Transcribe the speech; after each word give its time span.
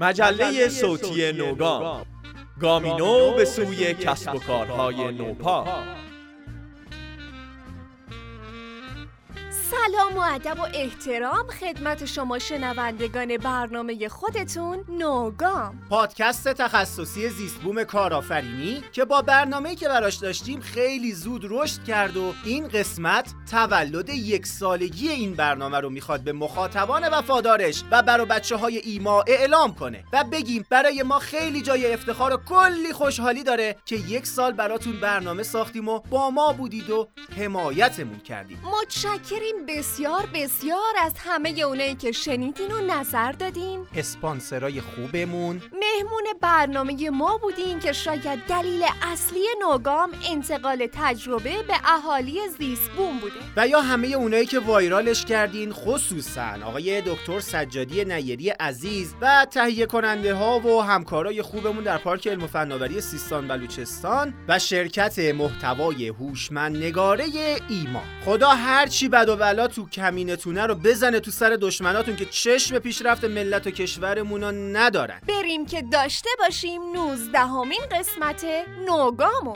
مجله 0.00 0.68
صوتی 0.68 1.32
نوگام. 1.32 2.06
گامینو 2.60 3.34
به 3.34 3.44
سوی 3.44 3.94
کسب 3.94 4.34
و 4.34 4.38
کارهای 4.38 5.12
نوپا. 5.12 5.64
سلام 9.70 10.16
و 10.16 10.20
ادب 10.20 10.60
و 10.60 10.66
احترام 10.74 11.46
خدمت 11.46 12.04
شما 12.04 12.38
شنوندگان 12.38 13.36
برنامه 13.36 14.08
خودتون 14.08 14.84
نوگام. 14.88 15.80
پادکست 15.90 16.48
تخصصی 16.48 17.28
زیستبوم 17.28 17.84
کارآفرینی 17.84 18.82
که 18.92 19.04
با 19.04 19.22
برنامه‌ای 19.22 19.76
که 19.76 19.88
براش 19.88 20.14
داشتیم 20.14 20.60
خیلی 20.60 21.12
زود 21.12 21.46
رشد 21.50 21.84
کرد 21.84 22.16
و 22.16 22.34
این 22.44 22.68
قسمت 22.68 23.34
تولد 23.50 24.08
یک 24.08 24.46
سالگی 24.46 25.08
این 25.08 25.34
برنامه 25.34 25.80
رو 25.80 25.90
می‌خواد 25.90 26.20
به 26.20 26.32
مخاطبان 26.32 27.08
وفادارش 27.08 27.84
و 27.90 28.02
برای 28.02 28.26
بچه 28.26 28.56
های 28.56 28.78
ایما 28.78 29.24
اعلام 29.26 29.74
کنه 29.74 30.04
و 30.12 30.24
بگیم 30.24 30.66
برای 30.70 31.02
ما 31.02 31.18
خیلی 31.18 31.62
جای 31.62 31.92
افتخار 31.92 32.34
و 32.34 32.36
کلی 32.36 32.92
خوشحالی 32.92 33.42
داره 33.42 33.76
که 33.84 33.96
یک 33.96 34.26
سال 34.26 34.52
براتون 34.52 35.00
برنامه 35.00 35.42
ساختیم 35.42 35.88
و 35.88 35.98
با 35.98 36.30
ما 36.30 36.52
بودید 36.52 36.90
و 36.90 37.08
حمایتمون 37.36 38.18
کردیم 38.18 38.58
متشکریم 38.82 39.59
بسیار 39.68 40.28
بسیار 40.34 40.94
از 41.02 41.12
همه 41.18 41.60
اونایی 41.60 41.94
که 41.94 42.12
شنیدین 42.12 42.72
و 42.72 42.80
نظر 42.80 43.32
دادین. 43.32 43.86
اسپانسرای 43.96 44.80
خوبمون. 44.80 45.62
مهمون 45.72 46.24
برنامه 46.40 47.10
ما 47.10 47.38
بودین 47.38 47.78
که 47.78 47.92
شاید 47.92 48.38
دلیل 48.48 48.82
اصلی 49.02 49.44
نوگام 49.60 50.10
انتقال 50.30 50.88
تجربه 50.92 51.62
به 51.62 51.74
اهالی 51.84 52.38
زیستبوم 52.58 53.18
بوده. 53.18 53.34
و 53.56 53.68
یا 53.68 53.80
همه 53.80 54.08
اونایی 54.08 54.46
که 54.46 54.58
وایرالش 54.58 55.24
کردین 55.24 55.72
خصوصا 55.72 56.50
آقای 56.64 57.00
دکتر 57.00 57.40
سجادی 57.40 58.04
نیری 58.04 58.50
عزیز 58.50 59.14
و 59.20 59.46
تهیه 59.50 59.86
کننده 59.86 60.34
ها 60.34 60.60
و 60.60 60.82
همکارای 60.82 61.42
خوبمون 61.42 61.84
در 61.84 61.98
پارک 61.98 62.28
علم 62.28 62.44
و 62.44 62.46
فناوری 62.46 63.00
سیستان 63.00 63.48
بلوچستان 63.48 64.34
و 64.48 64.58
شرکت 64.58 65.18
محتوای 65.18 66.08
هوشمند 66.08 66.76
نگاره 66.76 67.24
ایما 67.68 68.02
خدا 68.24 68.48
هر 68.48 68.86
چی 68.86 69.08
بد 69.08 69.28
و 69.28 69.36
بلا 69.50 69.68
تو 69.68 69.88
کمینتونه 69.88 70.66
رو 70.66 70.74
بزنه 70.74 71.20
تو 71.20 71.30
سر 71.30 71.58
دشمناتون 71.60 72.16
که 72.16 72.24
چشم 72.24 72.78
پیشرفت 72.78 73.24
ملت 73.24 73.66
و 73.66 73.70
کشورمون 73.70 74.40
رو 74.40 74.52
ندارن. 74.52 75.20
بریم 75.28 75.66
که 75.66 75.82
داشته 75.82 76.30
باشیم 76.38 76.82
19 76.92 77.38
همین 77.38 77.80
قسمت 77.90 78.44
نوگامو. 78.86 79.54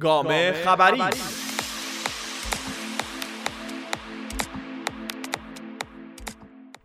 گام 0.00 0.52
خبری. 0.52 1.02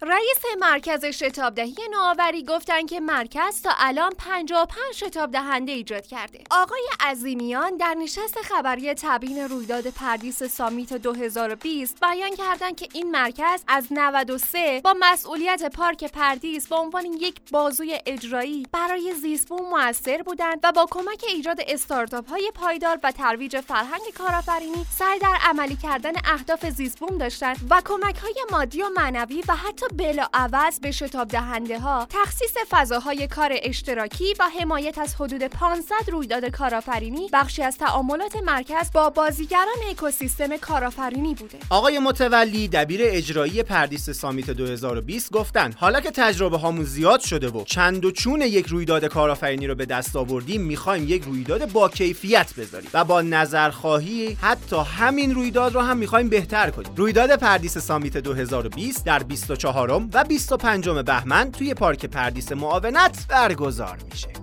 رئیس 0.04 0.42
مرکز 0.60 1.06
شتابدهی 1.06 1.76
نوآوری 1.92 2.44
گفتن 2.44 2.86
که 2.86 3.00
مرکز 3.00 3.62
تا 3.62 3.70
الان 3.78 4.12
55 4.18 4.78
شتاب 4.96 5.32
دهنده 5.32 5.72
ایجاد 5.72 6.08
کرده. 6.08 6.44
آقای 6.52 6.88
عظیمیان 7.00 7.78
در 7.78 7.94
نشست 7.94 8.42
خبری 8.42 8.94
تبیین 8.94 9.38
رویداد 9.38 9.88
پردیس 9.88 10.44
سامیت 10.44 10.94
2020 10.94 12.00
بیان 12.00 12.36
کردند 12.36 12.76
که 12.76 12.88
این 12.94 13.12
مرکز 13.12 13.64
از 13.68 13.88
93 13.92 14.82
با 14.84 14.96
مسئولیت 15.00 15.76
پارک 15.76 16.12
پردیس 16.12 16.68
به 16.68 16.76
عنوان 16.76 17.06
یک 17.06 17.36
بازوی 17.52 18.00
اجرایی 18.06 18.68
برای 18.72 19.14
زیستبوم 19.14 19.70
موثر 19.70 20.22
بودند 20.22 20.60
و 20.64 20.72
با 20.72 20.88
کمک 20.92 21.24
ایجاد 21.28 21.62
استارتاپ 21.68 22.30
های 22.30 22.52
پایدار 22.56 23.00
و 23.04 23.12
ترویج 23.12 23.60
فرهنگ 23.60 24.02
کارآفرینی 24.18 24.86
سعی 24.98 25.20
در 25.20 25.38
عملی 25.44 25.76
کردن 25.76 26.14
اهداف 26.26 26.70
زیستبوم 26.70 27.18
داشتند 27.18 27.68
و 27.70 27.82
کمک 27.86 28.18
های 28.18 28.36
مادی 28.52 28.82
و 28.82 28.90
معنوی 28.96 29.44
و 29.48 29.56
حتی 29.56 29.91
بلا 29.98 30.28
عوض 30.34 30.80
به 30.80 30.92
شتاب 30.92 31.28
دهنده 31.28 31.80
ها 31.80 32.08
تخصیص 32.10 32.54
فضاهای 32.70 33.28
کار 33.28 33.52
اشتراکی 33.64 34.34
و 34.40 34.44
حمایت 34.60 34.98
از 34.98 35.16
حدود 35.16 35.44
500 35.44 36.10
رویداد 36.12 36.46
کارآفرینی 36.46 37.30
بخشی 37.34 37.64
از 37.64 37.78
تعاملات 37.78 38.36
مرکز 38.36 38.92
با 38.94 39.10
بازیگران 39.10 39.76
اکوسیستم 39.90 40.58
کارآفرینی 40.58 41.36
بوده. 41.36 41.58
آقای 41.70 42.00
متولی 42.00 42.68
دبیر 42.68 43.02
اجرایی 43.04 43.64
پردیس 43.64 44.10
سامیت 44.10 44.50
2020 44.50 45.32
گفتن 45.32 45.74
حالا 45.78 46.00
که 46.02 46.12
تجربه 46.12 46.58
هامون 46.58 46.84
زیاد 46.84 47.20
شده 47.20 47.50
و 47.50 47.64
چند 47.64 48.06
و 48.06 48.12
چون 48.12 48.42
یک 48.42 48.68
رویداد 48.68 49.06
کارآفرینی 49.06 49.68
رو 49.68 49.76
به 49.76 49.86
دست 49.86 50.16
آوردیم 50.16 50.62
می‌خوایم 50.62 51.06
یک 51.08 51.24
رویداد 51.24 51.72
با 51.72 51.90
کیفیت 51.90 52.54
بذاریم 52.58 52.90
و 52.94 53.04
با 53.04 53.22
نظرخواهی 53.22 54.38
حتی 54.42 54.76
همین 54.98 55.36
رویداد 55.36 55.74
رو 55.74 55.82
هم 55.82 55.98
می‌خوایم 55.98 56.30
بهتر 56.30 56.70
کنیم. 56.70 56.92
رویداد 56.96 57.36
پردیس 57.36 57.78
سامیت 57.78 58.18
2020 58.18 59.06
در 59.06 59.24
24 59.24 59.81
و 60.14 60.24
25 60.24 60.90
بهمن 60.90 61.52
توی 61.52 61.74
پارک 61.74 62.06
پردیس 62.06 62.52
معاونت 62.52 63.28
برگزار 63.30 63.98
میشه. 64.12 64.41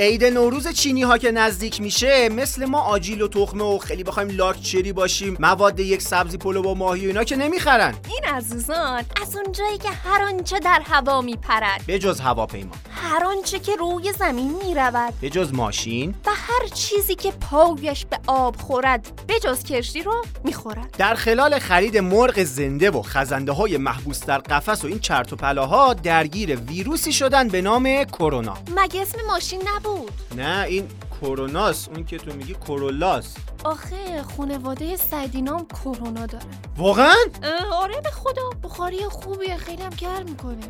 عید 0.00 0.24
نوروز 0.24 0.68
چینی 0.68 1.02
ها 1.02 1.18
که 1.18 1.30
نزدیک 1.30 1.80
میشه 1.80 2.28
مثل 2.28 2.64
ما 2.64 2.80
آجیل 2.80 3.22
و 3.22 3.28
تخمه 3.28 3.64
و 3.64 3.78
خیلی 3.78 4.04
بخوایم 4.04 4.30
لاکچری 4.30 4.92
باشیم 4.92 5.36
مواد 5.40 5.80
یک 5.80 6.02
سبزی 6.02 6.38
پلو 6.38 6.62
با 6.62 6.74
ماهی 6.74 7.04
و 7.04 7.08
اینا 7.08 7.24
که 7.24 7.36
نمی‌خرن. 7.36 7.94
این 8.08 8.34
عزیزان 8.34 9.04
از 9.22 9.36
اونجایی 9.36 9.78
که 9.78 9.88
هر 9.88 10.22
آنچه 10.22 10.58
در 10.58 10.82
هوا 10.84 11.20
میپرد. 11.20 11.80
به 11.86 11.98
جز 11.98 12.20
هواپیما. 12.20 12.72
هر 12.90 13.24
آنچه 13.24 13.58
که 13.58 13.76
روی 13.76 14.12
زمین 14.12 14.54
می‌رود. 14.64 15.14
به 15.20 15.30
جز 15.30 15.54
ماشین. 15.54 16.14
و 16.26 16.30
هر 16.30 16.68
چیزی 16.74 17.14
که 17.14 17.30
پایش 17.30 18.06
به 18.06 18.18
آب 18.26 18.56
خورد 18.56 19.22
به 19.26 19.40
جز 19.40 19.64
کشتی 19.64 20.02
رو 20.02 20.24
می‌خورد. 20.44 20.94
در 20.98 21.14
خلال 21.14 21.58
خرید 21.58 21.98
مرغ 21.98 22.42
زنده 22.42 22.90
و 22.90 23.02
خزنده 23.02 23.52
های 23.52 23.76
محبوس 23.76 24.24
در 24.24 24.38
قفس 24.38 24.84
و 24.84 24.86
این 24.86 24.98
چرت 24.98 25.32
و 25.32 25.36
پلاها 25.36 25.94
درگیر 25.94 26.56
ویروسی 26.56 27.12
شدن 27.12 27.48
به 27.48 27.62
نام 27.62 28.04
کرونا. 28.04 28.58
مگه 28.76 29.02
اسم 29.02 29.18
ماشین 29.26 29.62
نبود؟ 29.76 29.87
نه 30.36 30.64
این 30.68 30.88
کروناست 31.20 31.88
اون 31.88 32.04
که 32.04 32.18
تو 32.18 32.32
میگی 32.36 32.54
کرولاست 32.54 33.36
آخه 33.64 34.22
خانواده 34.36 34.96
سعدینام 34.96 35.66
کرونا 35.66 36.26
داره. 36.26 36.44
واقعا؟ 36.76 37.14
آره 37.72 38.00
به 38.00 38.10
خدا. 38.10 38.50
بخاری 38.62 39.04
خوبیه. 39.04 39.56
خیلی 39.56 39.82
هم 39.82 39.90
گرم 39.90 40.24
می‌کنه. 40.24 40.60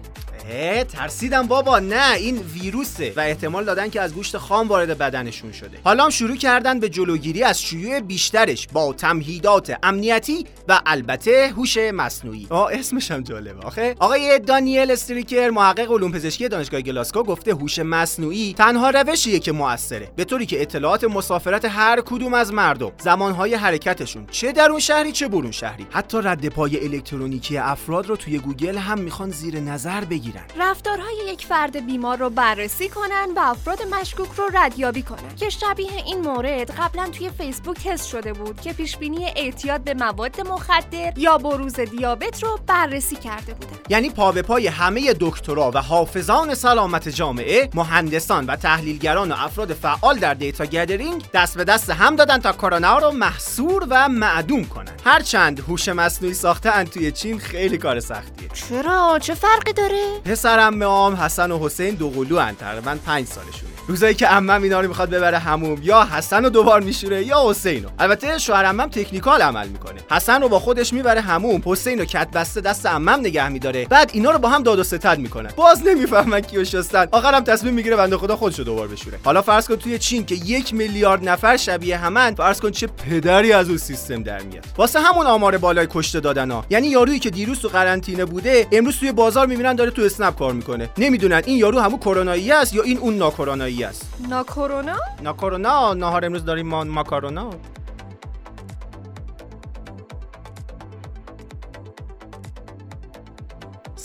اه 0.50 0.84
ترسیدم 0.84 1.46
بابا. 1.46 1.78
نه 1.78 2.14
این 2.14 2.38
ویروسه. 2.38 3.12
و 3.16 3.20
احتمال 3.20 3.64
دادن 3.64 3.90
که 3.90 4.00
از 4.00 4.14
گوشت 4.14 4.36
خام 4.36 4.68
وارد 4.68 4.98
بدنشون 4.98 5.52
شده. 5.52 5.78
حالا 5.84 6.04
هم 6.04 6.10
شروع 6.10 6.36
کردن 6.36 6.80
به 6.80 6.88
جلوگیری 6.88 7.42
از 7.42 7.62
شیوع 7.62 8.00
بیشترش 8.00 8.66
با 8.72 8.92
تمهیدات 8.92 9.76
امنیتی 9.82 10.46
و 10.68 10.80
البته 10.86 11.52
هوش 11.56 11.78
مصنوعی. 11.78 12.46
آه 12.50 12.70
اسمش 12.72 13.10
هم 13.10 13.20
جالبه. 13.20 13.66
آخه؟ 13.66 13.94
آقای 13.98 14.38
دانیل 14.38 14.90
استریکر 14.90 15.50
محقق 15.50 15.92
علوم 15.92 16.12
پزشکی 16.12 16.48
دانشگاه 16.48 16.80
گلاسکو 16.80 17.22
گفته 17.22 17.52
هوش 17.52 17.78
مصنوعی 17.78 18.54
تنها 18.58 18.90
روشیه 18.90 19.38
که 19.38 19.52
موثره. 19.52 20.08
به 20.16 20.24
طوری 20.24 20.46
که 20.46 20.62
اطلاعات 20.62 21.04
مسافرت 21.04 21.64
هر 21.64 22.00
کدوم 22.00 22.34
از 22.34 22.52
مردم 22.52 22.92
زمانهای 23.02 23.54
حرکتشون 23.54 24.26
چه 24.30 24.52
درون 24.52 24.80
شهری 24.80 25.12
چه 25.12 25.28
برون 25.28 25.50
شهری. 25.50 25.86
حتی 25.90 26.18
رد 26.22 26.48
پای 26.48 26.84
الکترونیکی 26.84 27.58
افراد 27.58 28.06
رو 28.06 28.16
توی 28.16 28.38
گوگل 28.38 28.76
هم 28.78 28.98
می‌خوان 28.98 29.30
زیر 29.30 29.60
نظر 29.60 30.04
بگیرن. 30.04 30.37
رفتارهای 30.58 31.16
یک 31.28 31.46
فرد 31.46 31.86
بیمار 31.86 32.16
رو 32.16 32.30
بررسی 32.30 32.88
کنن 32.88 33.28
و 33.36 33.40
افراد 33.40 33.82
مشکوک 33.82 34.28
رو 34.36 34.44
ردیابی 34.54 35.02
کنن. 35.02 35.34
که 35.36 35.50
شبیه 35.50 35.92
این 36.06 36.20
مورد 36.20 36.70
قبلا 36.70 37.08
توی 37.08 37.30
فیسبوک 37.30 37.88
تست 37.88 38.08
شده 38.08 38.32
بود 38.32 38.60
که 38.60 38.72
پیش 38.72 38.96
بینی 38.96 39.26
اعتیاد 39.36 39.80
به 39.80 39.94
مواد 39.94 40.40
مخدر 40.40 41.12
یا 41.16 41.38
بروز 41.38 41.80
دیابت 41.80 42.42
رو 42.42 42.58
بررسی 42.66 43.16
کرده 43.16 43.54
بودن. 43.54 43.76
یعنی 43.88 44.10
پا 44.10 44.32
به 44.32 44.42
پای 44.42 44.66
همه 44.66 45.14
دکترا 45.20 45.70
و 45.74 45.78
حافظان 45.78 46.54
سلامت 46.54 47.08
جامعه 47.08 47.70
مهندسان 47.74 48.46
و 48.46 48.56
تحلیلگران 48.56 49.32
و 49.32 49.34
افراد 49.38 49.72
فعال 49.72 50.18
در 50.18 50.34
data 50.34 50.66
gathering 50.66 51.24
دست 51.34 51.56
به 51.56 51.64
دست 51.64 51.90
هم 51.90 52.16
دادن 52.16 52.38
تا 52.38 52.52
کرونا 52.52 52.98
رو 52.98 53.10
محصور 53.10 53.86
و 53.90 54.08
معدوم 54.08 54.64
کنن. 54.64 54.92
هرچند 55.04 55.60
هوش 55.60 55.88
مصنوعی 55.88 56.34
ساختن 56.34 56.84
توی 56.84 57.12
چین 57.12 57.38
خیلی 57.38 57.78
کار 57.78 58.00
سختیه. 58.00 58.48
چرا؟ 58.48 59.18
چه 59.22 59.34
فرقی 59.34 59.72
داره؟ 59.72 60.20
پسرم 60.28 60.82
عام 60.82 61.14
حسن 61.14 61.50
و 61.50 61.58
حسین 61.66 61.94
دوقلو 61.94 62.38
ان 62.38 62.54
تقریبا 62.54 62.98
5 63.06 63.26
سالشونه. 63.26 63.77
روزایی 63.88 64.14
که 64.14 64.26
عمم 64.26 64.62
اینا 64.62 64.80
رو 64.80 64.88
می‌خواد 64.88 65.10
ببره 65.10 65.38
هموم 65.38 65.78
یا 65.82 66.04
حسن 66.04 66.44
رو 66.44 66.50
دوبار 66.50 66.80
میشوره 66.80 67.24
یا 67.24 67.50
حسین 67.50 67.82
رو. 67.82 67.90
البته 67.98 68.38
شوهر 68.38 68.64
عمم 68.64 68.88
تکنیکال 68.88 69.42
عمل 69.42 69.68
می‌کنه. 69.68 70.00
حسن 70.10 70.42
رو 70.42 70.48
با 70.48 70.58
خودش 70.58 70.92
می‌بره 70.92 71.20
هموم 71.20 71.62
حسین 71.64 71.98
رو 71.98 72.04
کت 72.04 72.30
بسته 72.30 72.60
دست 72.60 72.86
عمم 72.86 73.08
نگه 73.08 73.48
میداره. 73.48 73.84
بعد 73.84 74.10
اینا 74.12 74.30
رو 74.30 74.38
با 74.38 74.48
هم 74.48 74.62
داد 74.62 74.78
و 74.78 74.84
ستد 74.84 75.18
می‌کنن. 75.18 75.50
باز 75.56 75.82
نمی‌فهمن 75.86 76.40
کیو 76.40 76.64
شستن. 76.64 77.06
آخرم 77.12 77.44
تصمیم 77.44 77.74
می‌گیره 77.74 77.96
بنده 77.96 78.16
خدا 78.16 78.36
خودش 78.36 78.58
رو 78.58 78.64
دوبار 78.64 78.88
بشوره. 78.88 79.18
حالا 79.24 79.42
فرض 79.42 79.68
کن 79.68 79.76
توی 79.76 79.98
چین 79.98 80.26
که 80.26 80.34
یک 80.34 80.74
میلیارد 80.74 81.28
نفر 81.28 81.56
شبیه 81.56 81.96
همن 81.96 82.34
فرض 82.34 82.60
کن 82.60 82.70
چه 82.70 82.86
پدری 82.86 83.52
از 83.52 83.68
اون 83.68 83.78
سیستم 83.78 84.22
در 84.22 84.42
میاد. 84.42 84.64
واسه 84.76 85.00
همون 85.00 85.26
آمار 85.26 85.58
بالای 85.58 85.86
کشته 85.90 86.20
دادن 86.20 86.62
یعنی 86.70 86.88
یارویی 86.88 87.18
که 87.18 87.30
دیروز 87.30 87.60
تو 87.60 87.68
قرنطینه 87.68 88.24
بوده 88.24 88.66
امروز 88.72 88.98
توی 88.98 89.12
بازار 89.12 89.46
می‌بینن 89.46 89.74
داره 89.74 89.90
تو 89.90 90.02
اسنپ 90.02 90.38
کار 90.38 90.52
می‌کنه. 90.52 90.90
نمی‌دونن 90.98 91.42
این 91.46 91.56
یارو 91.56 91.80
همون 91.80 91.98
کرونایی 91.98 92.52
است 92.52 92.74
یا 92.74 92.82
این 92.82 92.98
اون 92.98 93.14
ناکرونایی 93.14 93.77
است. 93.84 94.14
ناکورونا؟ 94.28 94.96
ناکورونا 95.22 95.94
نهار 95.94 96.24
امروز 96.24 96.44
داریم 96.44 96.68
ما 96.68 96.84
ماکارونا. 96.84 97.50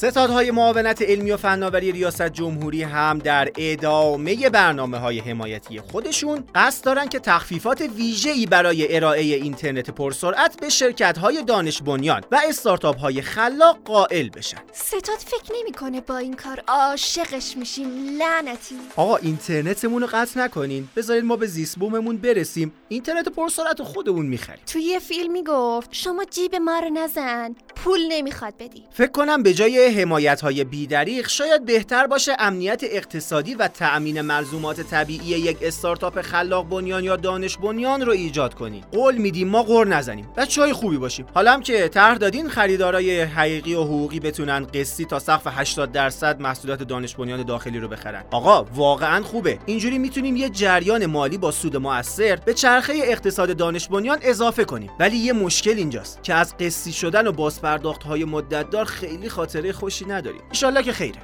ستادهای 0.06 0.52
معاونت 0.52 1.02
علمی 1.02 1.32
و 1.32 1.38
فناوری 1.38 1.92
ریاست 1.92 2.30
جمهوری 2.30 2.84
هم 2.84 3.20
در 3.20 3.52
ادامه 3.58 4.50
برنامه 4.50 4.98
های 4.98 5.20
حمایتی 5.20 5.80
خودشون 5.80 6.44
قصد 6.56 6.86
دارن 6.86 7.08
که 7.08 7.20
تخفیفات 7.20 7.82
ویژه‌ای 7.82 8.46
برای 8.46 8.96
ارائه 8.96 9.22
اینترنت 9.22 9.90
پرسرعت 9.90 10.60
به 10.60 10.70
شرکت 10.70 11.18
های 11.18 11.44
دانش 11.44 11.82
بنیان 11.82 12.22
و 12.32 12.42
استارتاپ 12.50 13.00
های 13.00 13.22
خلاق 13.22 13.78
قائل 13.86 14.30
بشن. 14.30 14.58
ستاد 14.74 15.18
فکر 15.18 15.54
نمی‌کنه 15.60 16.02
با 16.02 16.18
این 16.18 16.34
کار 16.34 16.64
عاشقش 16.68 17.58
میشیم 17.58 17.88
لعنتی. 18.20 18.76
آقا 18.96 19.18
اینترنتمون 19.18 20.02
رو 20.02 20.08
قطع 20.14 20.40
نکنین. 20.40 20.90
بذارید 20.96 21.24
ما 21.24 21.36
به 21.36 21.48
زیست 21.48 21.80
بوممون 21.80 22.18
برسیم. 22.18 22.74
اینترنت 22.90 23.30
پرسرعت 23.30 23.84
خودمون 23.84 24.26
می‌خریم. 24.26 24.62
توی 24.68 24.82
یه 24.82 25.00
فیلمی 25.00 25.44
گفت 25.44 25.90
شما 25.92 26.24
جیب 26.24 26.56
ما 26.56 26.80
رو 26.80 26.90
نزن. 26.90 27.56
پول 27.76 28.00
نمی‌خواد 28.10 28.54
بدی. 28.60 28.84
فکر 28.92 29.12
کنم 29.12 29.44
به 29.44 29.54
جای 29.54 29.93
حمایت 29.94 30.42
های 30.42 30.64
بیدریق 30.64 31.28
شاید 31.28 31.66
بهتر 31.66 32.08
باشه 32.08 32.36
امنیت 32.40 32.82
اقتصادی 32.84 33.56
و 33.56 33.68
تأمین 33.68 34.22
ملزومات 34.22 34.82
طبیعی 34.82 35.26
یک 35.26 35.58
استارتاپ 35.62 36.22
خلاق 36.22 36.70
بنیان 36.70 37.04
یا 37.04 37.16
دانش 37.16 37.58
بنیان 37.58 38.02
رو 38.02 38.12
ایجاد 38.12 38.54
کنید 38.54 38.84
قول 38.92 39.18
میدیم 39.18 39.48
ما 39.48 39.64
قور 39.64 39.88
نزنیم 39.88 40.28
بچه 40.38 40.62
های 40.62 40.74
خوبی 40.74 40.98
باشیم. 40.98 41.26
حالا 41.34 41.54
هم 41.54 41.62
که 41.62 41.88
طرح 41.88 42.18
دادین 42.18 42.50
خریدارای 42.50 43.22
حقیقی 43.22 43.74
و 43.74 43.84
حقوقی 43.84 44.20
بتونن 44.20 44.66
قسطی 44.74 45.06
تا 45.06 45.20
سقف 45.20 45.48
80 45.48 45.92
درصد 45.92 46.42
محصولات 46.42 46.84
دانش 46.84 47.16
بنیان 47.16 47.44
داخلی 47.44 47.80
رو 47.80 47.88
بخرن. 47.88 48.24
آقا 48.32 48.64
واقعا 48.76 49.24
خوبه. 49.24 49.60
اینجوری 49.66 49.98
می‌تونیم 49.98 50.36
یه 50.36 50.50
جریان 50.50 51.06
مالی 51.06 51.38
با 51.38 51.52
سود 51.52 51.78
موثر 51.78 52.36
به 52.36 52.54
چرخه 52.54 52.94
اقتصاد 53.04 53.58
دانش 53.58 53.88
بنیان 53.88 54.20
اضافه 54.22 54.66
کنیم. 54.66 54.92
ولی 55.00 55.18
یه 55.18 55.34
مشکل 55.34 55.78
اینجاست 55.78 56.24
که 56.24 56.34
از 56.34 56.58
قسطی 56.58 56.92
شدن 56.92 57.28
و 57.28 57.32
بازپرداخت 57.32 58.04
های 58.04 58.26
مدت 58.26 58.70
دار 58.70 58.86
خیلی 58.86 59.30
خاطره 59.30 59.73
خوشی 59.74 60.06
نداریم 60.06 60.42
ایشالله 60.50 60.84
که 60.84 60.92
خیره. 60.92 61.22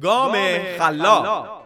گام 0.00 0.32
خلاق. 0.78 1.61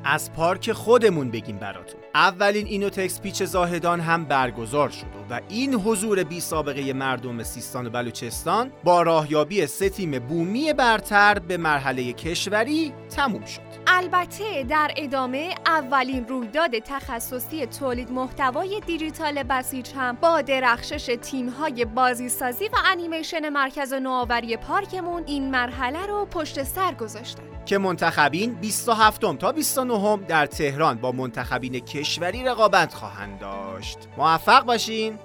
از 0.07 0.33
پارک 0.33 0.71
خودمون 0.71 1.31
بگیم 1.31 1.57
براتون. 1.57 2.04
اولین 2.15 2.67
اینوتکس 2.67 3.21
پیچ 3.21 3.43
زاهدان 3.43 3.99
هم 3.99 4.25
برگزار 4.25 4.89
شد 4.89 5.05
و 5.29 5.41
این 5.49 5.73
حضور 5.73 6.23
بی 6.23 6.39
سابقه 6.39 6.93
مردم 6.93 7.43
سیستان 7.43 7.87
و 7.87 7.89
بلوچستان 7.89 8.71
با 8.83 9.01
راهیابی 9.01 9.65
سه 9.65 9.89
تیم 9.89 10.19
بومی 10.19 10.73
برتر 10.73 11.39
به 11.39 11.57
مرحله 11.57 12.13
کشوری 12.13 12.93
تموم 13.15 13.45
شد. 13.45 13.61
البته 13.87 14.63
در 14.63 14.91
ادامه 14.97 15.55
اولین 15.65 16.27
رویداد 16.27 16.79
تخصصی 16.79 17.65
تولید 17.65 18.11
محتوای 18.11 18.81
دیجیتال 18.85 19.43
بسیج 19.43 19.89
هم 19.95 20.17
با 20.21 20.41
درخشش 20.41 21.17
تیم‌های 21.21 21.85
بازیسازی 21.85 22.67
و 22.67 22.75
انیمیشن 22.85 23.49
مرکز 23.49 23.93
نوآوری 23.93 24.57
پارکمون 24.57 25.23
این 25.25 25.51
مرحله 25.51 26.05
رو 26.05 26.25
پشت 26.25 26.63
سر 26.63 26.93
گذاشتن. 26.93 27.54
که 27.65 27.77
منتخبین 27.77 28.53
27 28.53 29.37
تا 29.37 29.51
29 29.51 30.17
در 30.27 30.45
تهران 30.45 30.97
با 30.97 31.11
منتخبین 31.11 31.79
کشوری 31.79 32.43
رقابت 32.43 32.93
خواهند 32.93 33.39
داشت. 33.39 33.97
موفق 34.17 34.65
باشین. 34.65 35.19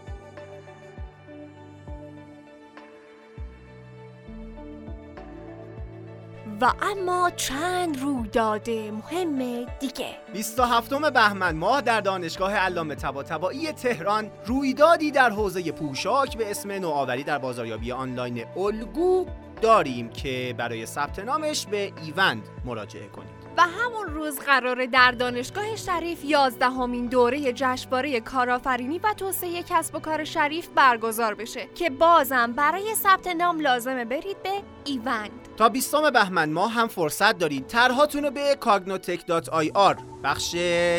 و 6.61 6.73
اما 6.83 7.31
چند 7.31 8.01
رویداد 8.01 8.71
مهم 8.71 9.67
دیگه. 9.81 10.07
27 10.33 10.95
بهمن 11.11 11.57
ماه 11.57 11.81
در 11.81 12.01
دانشگاه 12.01 12.55
علامه 12.55 12.95
طباطبایی 12.95 13.73
تهران 13.73 14.31
رویدادی 14.47 15.11
در 15.11 15.31
حوزه 15.31 15.73
پوشاک 15.73 16.37
به 16.37 16.51
اسم 16.51 16.73
نوآوری 16.73 17.23
در 17.23 17.39
بازاریابی 17.39 17.93
آنلاین 17.93 18.45
الگو 18.57 19.27
داریم 19.61 20.09
که 20.09 20.55
برای 20.59 20.87
ثبت 20.87 21.19
نامش 21.19 21.67
به 21.67 21.93
ایوند 22.05 22.43
مراجعه 22.65 23.09
کنید. 23.09 23.41
و 23.57 23.63
همون 23.63 24.07
روز 24.07 24.39
قراره 24.39 24.87
در 24.87 25.11
دانشگاه 25.11 25.77
شریف 25.77 26.25
یازدهمین 26.25 27.07
دوره 27.07 27.53
جشنواره 27.53 28.21
کارآفرینی 28.21 28.99
و 28.99 29.15
توسعه 29.17 29.63
کسب 29.63 29.95
و 29.95 29.99
کار 29.99 30.25
شریف 30.25 30.69
برگزار 30.75 31.35
بشه 31.35 31.69
که 31.75 31.91
بازم 31.91 32.53
برای 32.53 32.95
ثبت 32.95 33.27
نام 33.27 33.61
لازمه 33.61 34.05
برید 34.05 34.43
به 34.43 34.51
ایوند. 34.85 35.50
تا 35.61 35.69
20 35.69 35.95
بهمن 36.15 36.53
ماه 36.53 36.73
هم 36.73 36.89
فرصت 36.89 37.39
دارید. 37.39 37.67
طرحاتون 37.67 38.25
رو 38.25 38.31
به 38.31 38.59
cognotek.ir 38.61 39.97
بخش 40.25 40.51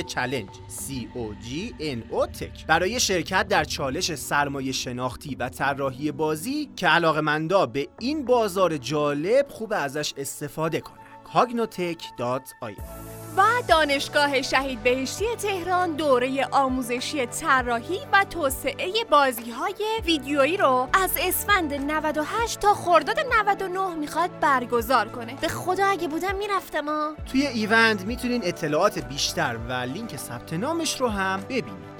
چلنج. 0.07 0.49
C 0.69 0.91
O 1.15 1.45
G 1.45 1.73
N 1.81 2.13
O 2.13 2.39
Tech. 2.39 2.65
برای 2.67 2.99
شرکت 2.99 3.47
در 3.47 3.63
چالش 3.63 4.15
سرمایه 4.15 4.71
شناختی 4.71 5.35
و 5.35 5.49
طراحی 5.49 6.11
بازی 6.11 6.69
که 6.75 6.87
علاقمندا 6.87 7.65
به 7.65 7.87
این 7.99 8.25
بازار 8.25 8.77
جالب 8.77 9.47
خوب 9.49 9.73
ازش 9.73 10.13
استفاده 10.17 10.81
کنن. 10.81 10.97
cognotek.ir 11.33 13.20
و 13.37 13.43
دانشگاه 13.67 14.41
شهید 14.41 14.83
بهشتی 14.83 15.25
تهران 15.35 15.95
دوره 15.95 16.47
آموزشی 16.51 17.25
طراحی 17.25 17.99
و 18.13 18.25
توسعه 18.29 18.91
بازی 19.11 19.51
های 19.51 19.85
ویدیویی 20.05 20.57
رو 20.57 20.87
از 20.93 21.11
اسفند 21.19 21.73
98 21.73 22.59
تا 22.59 22.73
خرداد 22.73 23.19
99 23.19 23.95
می‌خواد 23.95 24.39
برگزار 24.39 25.07
کنه. 25.07 25.35
به 25.41 25.47
خدا 25.47 25.85
اگه 25.85 26.07
بودم 26.07 26.35
می‌رفتم 26.35 26.85
ها. 26.85 27.13
توی 27.31 27.47
ایوند 27.47 28.05
می‌تونین 28.05 28.41
اطلاعات 28.43 28.99
بیشتر 28.99 29.57
و 29.69 29.73
لینک 29.73 30.17
ثبت 30.17 30.53
نامش 30.53 31.01
رو 31.01 31.07
هم 31.07 31.41
ببینید. 31.41 31.91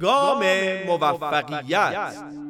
گام 0.00 0.44
موفقیت. 0.86 2.47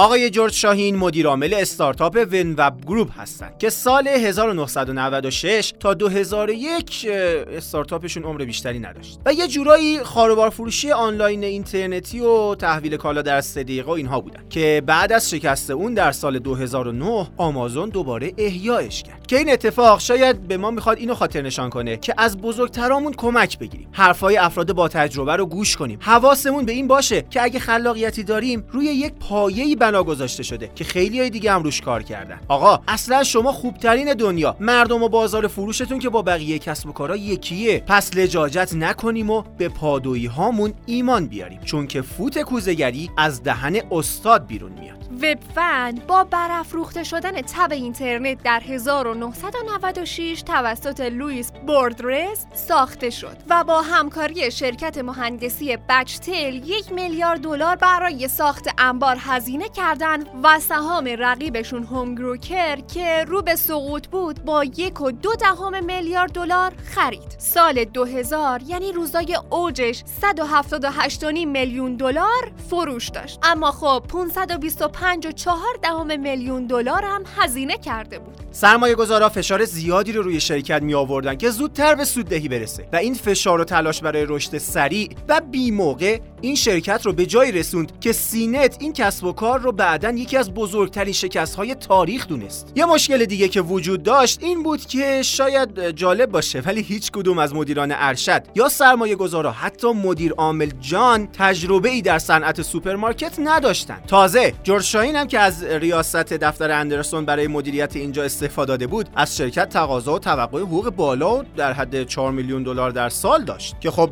آقای 0.00 0.30
جورج 0.30 0.52
شاهین 0.52 0.96
مدیر 0.96 1.26
عامل 1.26 1.54
استارتاپ 1.54 2.26
ون 2.32 2.54
وب 2.58 2.80
گروپ 2.86 3.20
هستند 3.20 3.58
که 3.58 3.70
سال 3.70 4.08
1996 4.08 5.72
تا 5.80 5.94
2001 5.94 7.06
استارتاپشون 7.52 8.22
عمر 8.22 8.44
بیشتری 8.44 8.78
نداشت. 8.78 9.18
و 9.26 9.32
یه 9.32 9.48
جورایی 9.48 10.02
خاروبار 10.02 10.50
فروشی 10.50 10.92
آنلاین 10.92 11.44
اینترنتی 11.44 12.20
و 12.20 12.54
تحویل 12.54 12.96
کالا 12.96 13.22
در 13.22 13.40
سه 13.40 13.82
و 13.82 13.90
اینها 13.90 14.20
بودن 14.20 14.40
که 14.50 14.82
بعد 14.86 15.12
از 15.12 15.30
شکست 15.30 15.70
اون 15.70 15.94
در 15.94 16.12
سال 16.12 16.38
2009 16.38 17.26
آمازون 17.36 17.88
دوباره 17.88 18.32
احیایش 18.38 19.02
کرد. 19.02 19.26
که 19.26 19.38
این 19.38 19.52
اتفاق 19.52 20.00
شاید 20.00 20.48
به 20.48 20.56
ما 20.56 20.70
می‌خواد 20.70 20.98
اینو 20.98 21.14
خاطر 21.14 21.42
نشان 21.42 21.70
کنه 21.70 21.96
که 21.96 22.14
از 22.18 22.38
بزرگترامون 22.38 23.12
کمک 23.12 23.58
بگیریم. 23.58 23.88
حرفای 23.92 24.36
افراد 24.36 24.72
با 24.72 24.88
تجربه 24.88 25.36
رو 25.36 25.46
گوش 25.46 25.76
کنیم. 25.76 25.98
حواسمون 26.02 26.64
به 26.64 26.72
این 26.72 26.86
باشه 26.86 27.24
که 27.30 27.42
اگه 27.42 27.58
خلاقیتی 27.58 28.22
داریم 28.22 28.64
روی 28.72 28.84
یک 28.84 29.12
پایه‌ای 29.12 29.76
بنا 29.88 30.02
گذاشته 30.02 30.42
شده 30.42 30.70
که 30.74 30.84
خیلی 30.84 31.20
های 31.20 31.30
دیگه 31.30 31.52
هم 31.52 31.62
روش 31.62 31.80
کار 31.80 32.02
کردن. 32.02 32.40
آقا 32.48 32.82
اصلا 32.88 33.22
شما 33.22 33.52
خوبترین 33.52 34.14
دنیا. 34.14 34.56
مردم 34.60 35.02
و 35.02 35.08
بازار 35.08 35.46
فروشتون 35.46 35.98
که 35.98 36.08
با 36.08 36.22
بقیه 36.22 36.58
کسب 36.58 36.88
و 36.88 36.92
کارا 36.92 37.16
یکیه. 37.16 37.82
پس 37.86 38.16
لجاجت 38.16 38.74
نکنیم 38.74 39.30
و 39.30 39.42
به 39.58 39.68
پادویی 39.68 40.26
هامون 40.26 40.74
ایمان 40.86 41.26
بیاریم. 41.26 41.60
چون 41.64 41.86
که 41.86 42.02
فوت 42.02 42.38
کوزگری 42.42 43.10
از 43.16 43.42
دهن 43.42 43.76
استاد 43.90 44.46
بیرون 44.46 44.72
میاد. 44.72 44.97
وب 45.10 45.38
فن 45.54 45.94
با 46.08 46.24
برافروخته 46.24 47.04
شدن 47.04 47.42
تب 47.42 47.72
اینترنت 47.72 48.42
در 48.42 48.60
1996 48.60 50.42
توسط 50.46 51.00
لوئیس 51.00 51.52
بوردرس 51.66 52.46
ساخته 52.54 53.10
شد 53.10 53.36
و 53.50 53.64
با 53.64 53.82
همکاری 53.82 54.50
شرکت 54.50 54.98
مهندسی 54.98 55.78
بچتل 55.88 56.54
یک 56.54 56.92
میلیارد 56.92 57.40
دلار 57.40 57.76
برای 57.76 58.28
ساخت 58.28 58.68
انبار 58.78 59.16
هزینه 59.20 59.68
کردند 59.68 60.26
و 60.42 60.60
سهام 60.60 61.08
رقیبشون 61.18 61.84
هومگروکر 61.84 62.76
که 62.76 63.24
رو 63.24 63.42
به 63.42 63.56
سقوط 63.56 64.08
بود 64.08 64.44
با 64.44 64.64
یک 64.64 65.00
و 65.00 65.10
دو 65.10 65.34
دهم 65.34 65.84
میلیارد 65.84 66.32
دلار 66.32 66.72
خرید. 66.84 67.36
سال 67.38 67.84
2000 67.84 68.62
یعنی 68.62 68.92
روزای 68.92 69.38
اوجش 69.50 70.02
178 70.20 71.24
میلیون 71.24 71.96
دلار 71.96 72.52
فروش 72.70 73.08
داشت. 73.08 73.38
اما 73.42 73.70
خب 73.70 74.02
525 74.08 74.97
و 75.26 75.32
4 75.32 75.56
دهم 75.82 76.20
میلیون 76.20 76.66
دلار 76.66 77.04
هم 77.04 77.22
هزینه 77.36 77.78
کرده 77.78 78.18
بود. 78.18 78.47
سرمایه 78.60 78.94
گذارا 78.94 79.28
فشار 79.28 79.64
زیادی 79.64 80.12
رو 80.12 80.22
روی 80.22 80.40
شرکت 80.40 80.82
می 80.82 80.94
آوردن 80.94 81.34
که 81.34 81.50
زودتر 81.50 81.94
به 81.94 82.04
سوددهی 82.04 82.48
برسه 82.48 82.88
و 82.92 82.96
این 82.96 83.14
فشار 83.14 83.60
و 83.60 83.64
تلاش 83.64 84.00
برای 84.00 84.26
رشد 84.28 84.58
سریع 84.58 85.08
و 85.28 85.40
بی 85.40 85.70
موقع 85.70 86.20
این 86.40 86.54
شرکت 86.54 87.06
رو 87.06 87.12
به 87.12 87.26
جایی 87.26 87.52
رسوند 87.52 88.00
که 88.00 88.12
CNET 88.12 88.76
این 88.80 88.92
کسب 88.92 89.24
و 89.24 89.32
کار 89.32 89.60
رو 89.60 89.72
بعدا 89.72 90.10
یکی 90.10 90.36
از 90.36 90.54
بزرگترین 90.54 91.12
شکست 91.12 91.54
های 91.56 91.74
تاریخ 91.74 92.26
دونست. 92.26 92.72
یه 92.76 92.84
مشکل 92.84 93.24
دیگه 93.24 93.48
که 93.48 93.60
وجود 93.60 94.02
داشت 94.02 94.42
این 94.42 94.62
بود 94.62 94.86
که 94.86 95.22
شاید 95.22 95.90
جالب 95.90 96.30
باشه 96.30 96.60
ولی 96.60 96.82
هیچ 96.82 97.10
کدوم 97.10 97.38
از 97.38 97.54
مدیران 97.54 97.92
ارشد 97.92 98.42
یا 98.54 98.68
سرمایه 98.68 99.16
گذارا 99.16 99.52
حتی 99.52 99.92
مدیر 99.92 100.32
عامل 100.32 100.70
جان 100.80 101.26
تجربه 101.26 101.88
ای 101.88 102.02
در 102.02 102.18
صنعت 102.18 102.62
سوپرمارکت 102.62 103.36
نداشتن 103.38 104.00
تازه 104.06 104.52
جورج 104.62 104.84
شاین 104.84 105.16
هم 105.16 105.26
که 105.26 105.38
از 105.38 105.64
ریاست 105.64 106.16
دفتر 106.16 106.70
اندرسون 106.70 107.24
برای 107.24 107.46
مدیریت 107.46 107.96
اینجا 107.96 108.24
استفاده 108.48 108.68
داده 108.68 108.86
بود 108.86 109.08
از 109.16 109.36
شرکت 109.36 109.68
تقاضا 109.68 110.14
و 110.14 110.18
توقع 110.18 110.60
حقوق 110.60 110.90
بالا 110.90 111.42
در 111.56 111.72
حد 111.72 112.04
4 112.04 112.32
میلیون 112.32 112.62
دلار 112.62 112.90
در 112.90 113.08
سال 113.08 113.44
داشت. 113.44 113.80
که 113.80 113.90
خب 113.90 114.10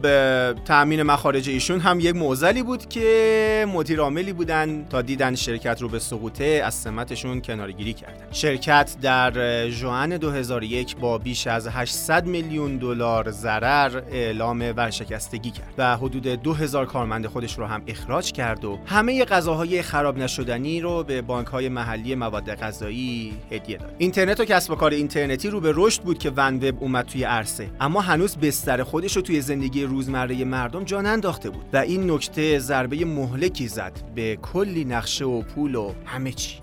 تامین 0.64 1.02
مخارج 1.02 1.48
ایشون 1.48 1.80
هم 1.80 2.00
یک 2.00 2.16
معضلی 2.16 2.62
بود 2.62 2.88
که 2.88 3.66
مدیر 3.68 4.00
عاملی 4.00 4.32
بودن 4.32 4.86
تا 4.90 5.02
دیدن 5.02 5.34
شرکت 5.34 5.82
رو 5.82 5.88
به 5.88 5.98
سقوطه 5.98 6.62
از 6.64 6.74
سمتشون 6.74 7.40
کنارگیری 7.40 7.92
کردن. 7.92 8.26
شرکت 8.32 8.96
در 9.02 9.68
ژوئن 9.68 10.16
2001 10.16 10.96
با 10.96 11.18
بیش 11.18 11.46
از 11.46 11.68
800 11.68 12.26
میلیون 12.26 12.76
دلار 12.76 13.30
ضرر 13.30 14.02
اعلام 14.10 14.60
ورشکستگی 14.76 15.50
کرد 15.50 15.74
و 15.78 15.96
حدود 15.96 16.26
2000 16.26 16.86
کارمند 16.86 17.26
خودش 17.26 17.58
رو 17.58 17.66
هم 17.66 17.82
اخراج 17.86 18.32
کرد 18.32 18.64
و 18.64 18.78
همه 18.86 19.24
غذاهای 19.24 19.82
خراب 19.82 20.18
نشدنی 20.18 20.80
رو 20.80 21.02
به 21.02 21.22
بانک 21.22 21.46
های 21.46 21.68
محلی 21.68 22.14
مواد 22.14 22.54
غذایی 22.54 23.34
هدیه 23.50 23.78
داد. 23.78 23.94
اینترنت 24.28 24.50
و 24.50 24.54
کسب 24.54 24.71
و 24.71 24.75
کار 24.75 24.90
اینترنتی 24.90 25.49
رو 25.49 25.61
به 25.61 25.73
رشد 25.76 26.02
بود 26.02 26.18
که 26.18 26.33
ون 26.37 26.56
وب 26.56 26.83
اومد 26.83 27.04
توی 27.04 27.25
عرصه. 27.25 27.71
اما 27.80 28.00
هنوز 28.00 28.37
بستر 28.37 28.83
خودش 28.83 29.16
رو 29.16 29.23
توی 29.23 29.40
زندگی 29.40 29.85
روزمره 29.85 30.45
مردم 30.45 30.85
جا 30.85 31.00
ننداخته 31.00 31.50
بود 31.50 31.64
و 31.73 31.76
این 31.76 32.11
نکته 32.11 32.59
ضربه 32.59 33.04
مهلکی 33.04 33.68
زد 33.68 33.92
به 34.14 34.37
کلی 34.37 34.85
نقشه 34.85 35.25
و 35.25 35.42
پول 35.42 35.75
و 35.75 35.92
همه 36.04 36.33
چی. 36.33 36.61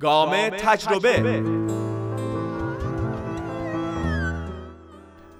گام 0.00 0.48
تجربه. 0.48 1.42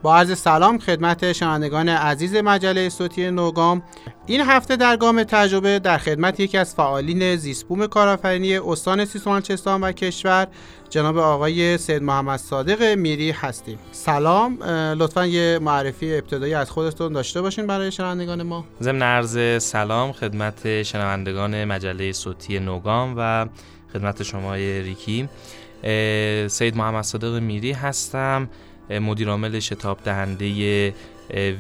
با 0.03 0.17
عرض 0.17 0.39
سلام 0.39 0.79
خدمت 0.79 1.33
شنوندگان 1.33 1.89
عزیز 1.89 2.35
مجله 2.35 2.89
صوتی 2.89 3.31
نوگام. 3.31 3.83
این 4.27 4.41
هفته 4.41 4.77
در 4.77 4.97
گام 4.97 5.23
تجربه 5.23 5.79
در 5.79 5.99
خدمت 5.99 6.41
یکی 6.41 6.59
از 6.59 6.75
فعالین 6.75 7.37
زیسبوم 7.37 7.87
کارآفرینی 7.87 8.59
استان 8.59 9.05
سیستان 9.05 9.81
و 9.81 9.93
کشور 9.93 10.47
جناب 10.91 11.19
آقای 11.19 11.79
سید 11.79 12.03
محمد 12.03 12.39
صادق 12.39 12.83
میری 12.83 13.31
هستیم. 13.31 13.79
سلام. 13.93 14.63
لطفا 14.99 15.27
یه 15.27 15.59
معرفی 15.63 16.15
ابتدایی 16.15 16.55
از 16.55 16.71
خودتون 16.71 17.13
داشته 17.13 17.43
باشین 17.43 17.67
برای 17.67 17.93
شنوندگان 17.93 18.43
ما. 18.43 18.65
ضمن 18.83 19.03
عرض 19.03 19.63
سلام 19.63 20.13
خدمت 20.13 20.83
شنوندگان 20.83 21.65
مجله 21.65 22.13
صوتی 22.13 22.59
نوگام 22.59 23.15
و 23.17 23.47
خدمت 23.93 24.23
شما 24.23 24.55
ریکی. 24.55 25.29
سید 26.49 26.77
محمد 26.77 27.05
صادق 27.05 27.35
میری 27.35 27.73
هستم. 27.73 28.49
مدیر 28.91 29.29
عامل 29.29 29.59
شتاب 29.61 29.99
دهنده 30.05 30.95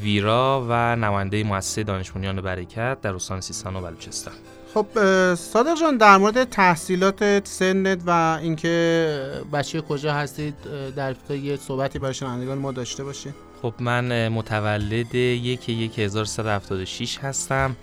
ویرا 0.02 0.66
و 0.68 0.96
نماینده 0.96 1.44
مؤسسه 1.44 1.82
دانش 1.82 2.10
بنیان 2.10 2.40
برکت 2.40 3.00
در 3.00 3.14
استان 3.14 3.40
سیستان 3.40 3.76
و 3.76 3.80
بلوچستان. 3.80 4.34
خب 4.74 4.86
صادق 5.34 5.74
جان 5.80 5.96
در 5.96 6.16
مورد 6.16 6.44
تحصیلات 6.44 7.48
سنت 7.48 8.02
و 8.06 8.38
اینکه 8.42 9.42
بچه 9.52 9.80
کجا 9.80 10.12
هستید 10.12 10.54
در 10.96 11.14
یه 11.30 11.56
صحبتی 11.56 11.98
برای 11.98 12.14
شنوندگان 12.14 12.58
ما 12.58 12.72
داشته 12.72 13.04
باشید 13.04 13.34
خب 13.62 13.74
من 13.80 14.28
متولد 14.28 15.14
یک 15.14 15.68
یک 15.68 15.98
1376 15.98 17.18
هستم. 17.18 17.76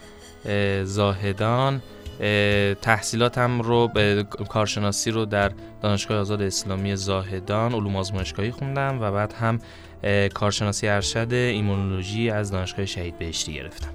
زاهدان. 0.84 1.82
تحصیلاتم 2.82 3.62
رو 3.62 3.88
به 3.88 4.26
کارشناسی 4.50 5.12
رو 5.12 5.26
در 5.26 5.52
دانشگاه 5.82 6.18
آزاد 6.18 6.42
اسلامی 6.42 6.96
زاهدان 6.96 7.74
علوم 7.74 7.96
آزمایشگاهی 7.96 8.52
خوندم 8.52 9.02
و 9.02 9.12
بعد 9.12 9.34
هم 9.34 9.60
کارشناسی 10.34 10.88
ارشد 10.88 11.34
ایمونولوژی 11.34 12.30
از 12.30 12.52
دانشگاه 12.52 12.86
شهید 12.86 13.18
بهشتی 13.18 13.54
گرفتم. 13.54 13.90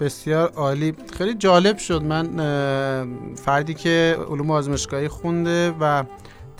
بسیار 0.00 0.48
عالی. 0.48 0.94
خیلی 1.18 1.34
جالب 1.34 1.78
شد. 1.78 2.02
من 2.02 2.26
فردی 3.36 3.74
که 3.74 4.16
علوم 4.30 4.50
آزمایشگاهی 4.50 5.08
خونده 5.08 5.70
و 5.80 6.04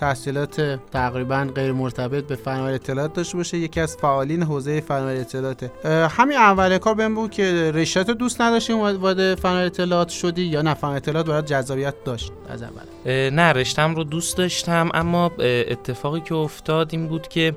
تحصیلات 0.02 0.80
تقریبا 0.92 1.48
غیر 1.54 1.72
مرتبط 1.72 2.26
به 2.26 2.36
فناوری 2.36 2.74
اطلاعات 2.74 3.12
داشته 3.12 3.36
باشه. 3.36 3.58
یکی 3.58 3.80
از 3.80 3.96
فعالین 3.96 4.42
حوزه 4.42 4.80
فناوری 4.80 5.18
اطلاعات 5.18 5.70
همین 5.86 6.36
اول 6.36 6.78
کار 6.78 6.94
بهم 6.94 7.14
بود 7.14 7.30
که 7.30 7.72
رشته 7.74 8.02
دوست 8.02 8.40
نداشتیم 8.40 8.78
وارد 8.80 9.34
فناوری 9.34 9.66
اطلاعات 9.66 10.08
شدی 10.08 10.42
یا 10.42 10.62
نه. 10.62 10.74
فناوری 10.74 10.96
اطلاعات 10.96 11.26
باید 11.26 11.44
جذابیت 11.44 12.04
داشت 12.04 12.32
از 12.48 12.62
اول. 12.62 12.82
نه 13.30 13.52
رشتم 13.52 13.94
رو 13.94 14.04
دوست 14.04 14.36
داشتم 14.36 14.90
اما 14.94 15.30
اتفاقی 15.68 16.20
که 16.20 16.34
افتاد 16.34 16.88
این 16.92 17.06
بود 17.06 17.28
که 17.28 17.54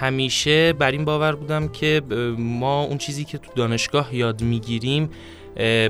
همیشه 0.00 0.72
بر 0.72 0.90
این 0.90 1.04
باور 1.04 1.34
بودم 1.34 1.68
که 1.68 2.02
ما 2.38 2.82
اون 2.82 2.98
چیزی 2.98 3.24
که 3.24 3.38
تو 3.38 3.50
دانشگاه 3.56 4.14
یاد 4.14 4.42
می‌گیریم 4.42 5.10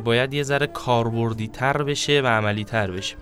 باید 0.04 0.34
یه 0.34 0.42
ذره 0.42 0.66
کاربردی 0.66 1.48
تر 1.48 1.82
بشه 1.82 2.20
و 2.20 2.26
عملی 2.26 2.64
تر 2.64 2.90
بشه. 2.90 3.16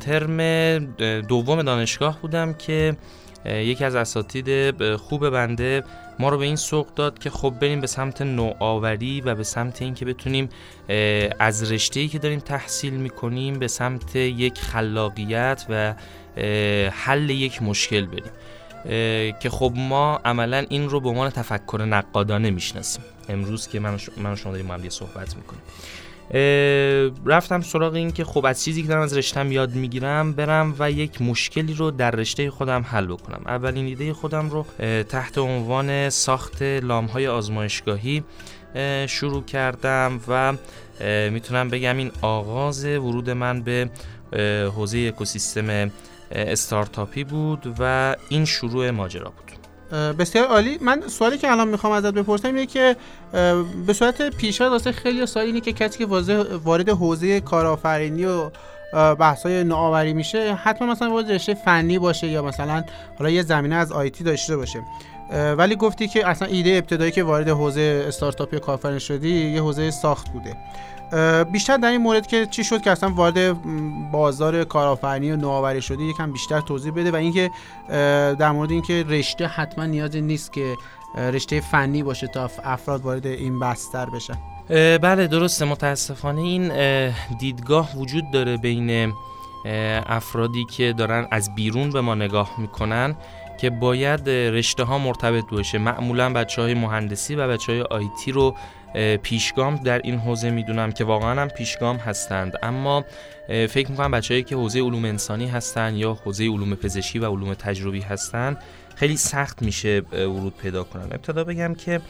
ترم 0.00 0.78
دوم 1.20 1.62
دانشگاه 1.62 2.20
بودم 2.20 2.52
که 2.52 2.96
یکی 3.44 3.84
از 3.84 3.94
اساتید 3.94 4.96
خوب 4.96 5.30
بنده 5.30 5.84
ما 6.18 6.28
رو 6.28 6.38
به 6.38 6.44
این 6.44 6.56
سوق 6.56 6.94
داد 6.94 7.18
که 7.18 7.30
خب 7.30 7.54
بریم 7.60 7.80
به 7.80 7.86
سمت 7.86 8.22
نوآوری 8.22 9.20
و 9.20 9.34
به 9.34 9.44
سمت 9.44 9.82
اینکه 9.82 10.04
بتونیم 10.04 10.48
از 11.38 11.72
رشته‌ای 11.72 12.08
که 12.08 12.18
داریم 12.18 12.40
تحصیل 12.40 12.92
می‌کنیم 12.92 13.58
به 13.58 13.68
سمت 13.68 14.16
یک 14.16 14.58
خلاقیت 14.58 15.66
و 15.68 15.94
حل 16.90 17.30
یک 17.30 17.62
مشکل 17.62 18.06
بریم. 18.06 18.32
که 19.40 19.50
خب 19.50 19.72
ما 19.76 20.20
عملا 20.24 20.66
این 20.68 20.88
رو 20.88 21.00
به 21.00 21.08
عنوان 21.08 21.30
تفکر 21.30 21.84
نقادانه 21.88 22.50
می‌شناسیم. 22.50 23.04
امروز 23.28 23.68
که 23.68 23.80
من 23.80 24.32
و 24.32 24.36
شما 24.36 24.52
داریم 24.52 24.70
هم 24.70 24.88
صحبت 24.88 25.36
می‌کنیم. 25.36 25.62
رفتم 27.26 27.60
سراغ 27.60 27.94
این 27.94 28.10
که 28.10 28.24
خب 28.24 28.46
از 28.46 28.64
چیزی 28.64 28.82
که 28.82 28.88
دارم 28.88 29.02
از 29.02 29.16
رشتم 29.16 29.52
یاد 29.52 29.74
می‌گیرم 29.74 30.32
برم 30.32 30.74
و 30.78 30.90
یک 30.90 31.22
مشکلی 31.22 31.74
رو 31.74 31.90
در 31.90 32.10
رشته 32.10 32.50
خودم 32.50 32.82
حل 32.82 33.06
بکنم. 33.06 33.42
اولین 33.46 33.86
ایده 33.86 34.12
خودم 34.12 34.50
رو 34.50 34.66
تحت 35.02 35.38
عنوان 35.38 36.10
ساخت 36.10 36.62
لامهای 36.62 37.26
آزمایشگاهی 37.26 38.24
شروع 39.06 39.44
کردم 39.44 40.20
و 40.28 40.52
می‌تونم 41.30 41.68
بگم 41.68 41.96
این 41.96 42.10
آغاز 42.22 42.84
ورود 42.84 43.30
من 43.30 43.62
به 43.62 43.90
حوزه 44.76 44.98
اکوسیستم 44.98 45.90
استارتاپی 46.30 47.24
بود 47.24 47.74
و 47.78 48.16
این 48.28 48.44
شروع 48.44 48.90
ماجرا 48.90 49.30
بود. 49.30 49.49
بسیار 49.92 50.46
عالی. 50.46 50.78
من 50.80 51.02
سوالی 51.08 51.38
که 51.38 51.50
الان 51.50 51.68
می‌خوام 51.68 51.92
ازت 51.92 52.14
بپرسم 52.14 52.48
اینه 52.48 52.66
که 52.66 52.96
به 53.86 53.92
صورت 53.92 54.22
پیشا 54.36 54.70
واسه 54.70 54.92
خیلی 54.92 55.26
سوال 55.26 55.46
اینه 55.46 55.60
که 55.60 55.72
کسی 55.72 55.98
که 55.98 56.06
وارد 56.64 56.88
حوزه 56.88 57.40
کارآفرینی 57.40 58.24
و 58.24 58.50
بحث‌های 59.14 59.64
نوآوری 59.64 60.12
میشه 60.12 60.54
حتما 60.54 60.92
مثلا 60.92 61.10
وارد 61.10 61.32
رشته 61.32 61.54
فنی 61.54 61.98
باشه 61.98 62.26
یا 62.26 62.42
مثلا 62.42 62.84
حالا 63.18 63.30
یه 63.30 63.42
زمینه 63.42 63.74
از 63.74 63.92
آیتی 63.92 64.24
داشته 64.24 64.56
باشه. 64.56 64.82
ولی 65.32 65.76
گفتی 65.76 66.08
که 66.08 66.28
اصلا 66.28 66.48
ایده 66.48 66.70
ابتدایی 66.70 67.10
که 67.10 67.22
وارد 67.22 67.48
حوزه 67.48 68.04
استارتاپی 68.08 68.58
کارآفرینی 68.58 69.00
شدی 69.00 69.50
یه 69.50 69.60
حوزه 69.60 69.90
ساخت 69.90 70.28
بوده. 70.28 70.56
بیشتر 71.44 71.76
در 71.76 71.88
این 71.88 72.00
مورد 72.00 72.26
که 72.26 72.46
چی 72.46 72.64
شد 72.64 72.80
که 72.80 72.90
اصلا 72.90 73.10
وارد 73.10 73.62
بازار 74.10 74.64
کارآفرینی 74.64 75.32
و 75.32 75.36
نوآوری 75.36 75.82
شدی 75.82 76.04
یکم 76.04 76.32
بیشتر 76.32 76.60
توضیح 76.60 76.92
بده 76.92 77.10
و 77.10 77.16
اینکه 77.16 77.50
در 78.38 78.50
مورد 78.50 78.70
اینکه 78.70 79.04
رشته 79.08 79.46
حتما 79.46 79.86
نیازی 79.86 80.20
نیست 80.20 80.52
که 80.52 80.74
رشته 81.16 81.60
فنی 81.60 82.02
باشه 82.02 82.26
تا 82.26 82.50
افراد 82.64 83.02
وارد 83.02 83.26
این 83.26 83.60
بستر 83.60 84.06
بشن. 84.10 84.34
بله 84.98 85.26
درسته. 85.26 85.64
متاسفانه 85.64 86.40
این 86.40 86.72
دیدگاه 87.38 87.96
وجود 87.96 88.30
داره 88.30 88.56
بین 88.56 89.12
افرادی 90.06 90.64
که 90.64 90.94
دارن 90.98 91.28
از 91.30 91.54
بیرون 91.54 91.90
به 91.90 92.00
ما 92.00 92.14
نگاه 92.14 92.50
می‌کنن. 92.58 93.16
که 93.60 93.70
باید 93.70 94.28
رشته 94.30 94.84
ها 94.84 94.98
مرتبط 94.98 95.44
باشه. 95.50 95.78
معمولا 95.78 96.32
بچه 96.32 96.62
های 96.62 96.74
مهندسی 96.74 97.34
و 97.34 97.48
بچه 97.48 97.72
های 97.72 97.82
آیتی 97.82 98.32
رو 98.32 98.56
پیشگام 99.22 99.76
در 99.76 99.98
این 99.98 100.18
حوزه 100.18 100.50
می‌دونم 100.50 100.92
که 100.92 101.04
واقعا 101.04 101.42
هم 101.42 101.48
پیشگام 101.48 101.96
هستند. 101.96 102.52
اما 102.62 103.04
فکر 103.48 103.90
می‌کنم 103.90 104.10
بچههایی 104.10 104.44
که 104.44 104.56
حوزه 104.56 104.80
علوم 104.80 105.04
انسانی 105.04 105.46
هستند 105.46 105.96
یا 105.96 106.14
حوزه 106.24 106.44
علوم 106.44 106.74
پزشکی 106.74 107.18
و 107.18 107.24
علوم 107.24 107.54
تجربی 107.54 108.00
هستند 108.00 108.58
خیلی 108.96 109.16
سخت 109.16 109.62
میشه 109.62 110.02
ورود 110.12 110.56
پیدا 110.62 110.84
کنن. 110.84 111.04
ابتدا 111.04 111.44
بگم 111.44 111.74
که 111.74 112.00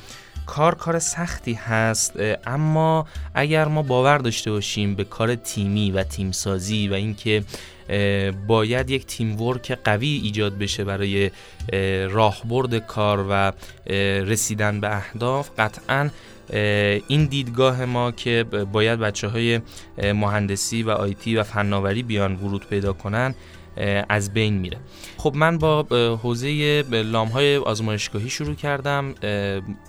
کار 0.51 0.75
کار 0.75 0.99
سختی 0.99 1.53
هست 1.53 2.13
اما 2.47 3.07
اگر 3.35 3.65
ما 3.65 3.83
باور 3.83 4.19
داشته 4.19 4.51
باشیم 4.51 4.95
به 4.95 5.05
کار 5.05 5.35
تیمی 5.35 5.91
و 5.91 6.03
تیمسازی 6.03 6.89
و 6.89 6.95
اینکه 6.95 7.43
باید 8.47 8.91
یک 8.91 9.07
تیم 9.07 9.41
ورک 9.41 9.73
قوی 9.85 10.21
ایجاد 10.25 10.59
بشه 10.59 10.85
برای 10.85 11.31
راهبرد 12.11 12.87
کار 12.87 13.27
و 13.31 13.53
رسیدن 14.27 14.81
به 14.81 14.97
اهداف 14.97 15.51
قطعا 15.59 16.11
این 17.09 17.27
دیدگاه 17.27 17.85
ما 17.85 18.13
که 18.13 18.45
باید 18.73 18.99
بچه 18.99 19.29
های 19.29 19.61
مهندسی 20.03 20.83
و 20.83 20.91
آیتی 20.91 21.37
و 21.37 21.43
فناوری 21.43 22.03
بیان 22.03 22.37
ورود 22.37 22.67
پیدا 22.67 22.93
کنن 22.93 23.35
از 24.09 24.33
بین 24.33 24.55
میره. 24.55 24.79
خب 25.17 25.33
من 25.37 25.59
با 25.59 25.83
حوزه 26.23 26.83
لام 26.91 27.29
های 27.29 27.57
آزمایشگاهی 27.57 28.31
شروع 28.31 28.55
کردم 28.55 29.15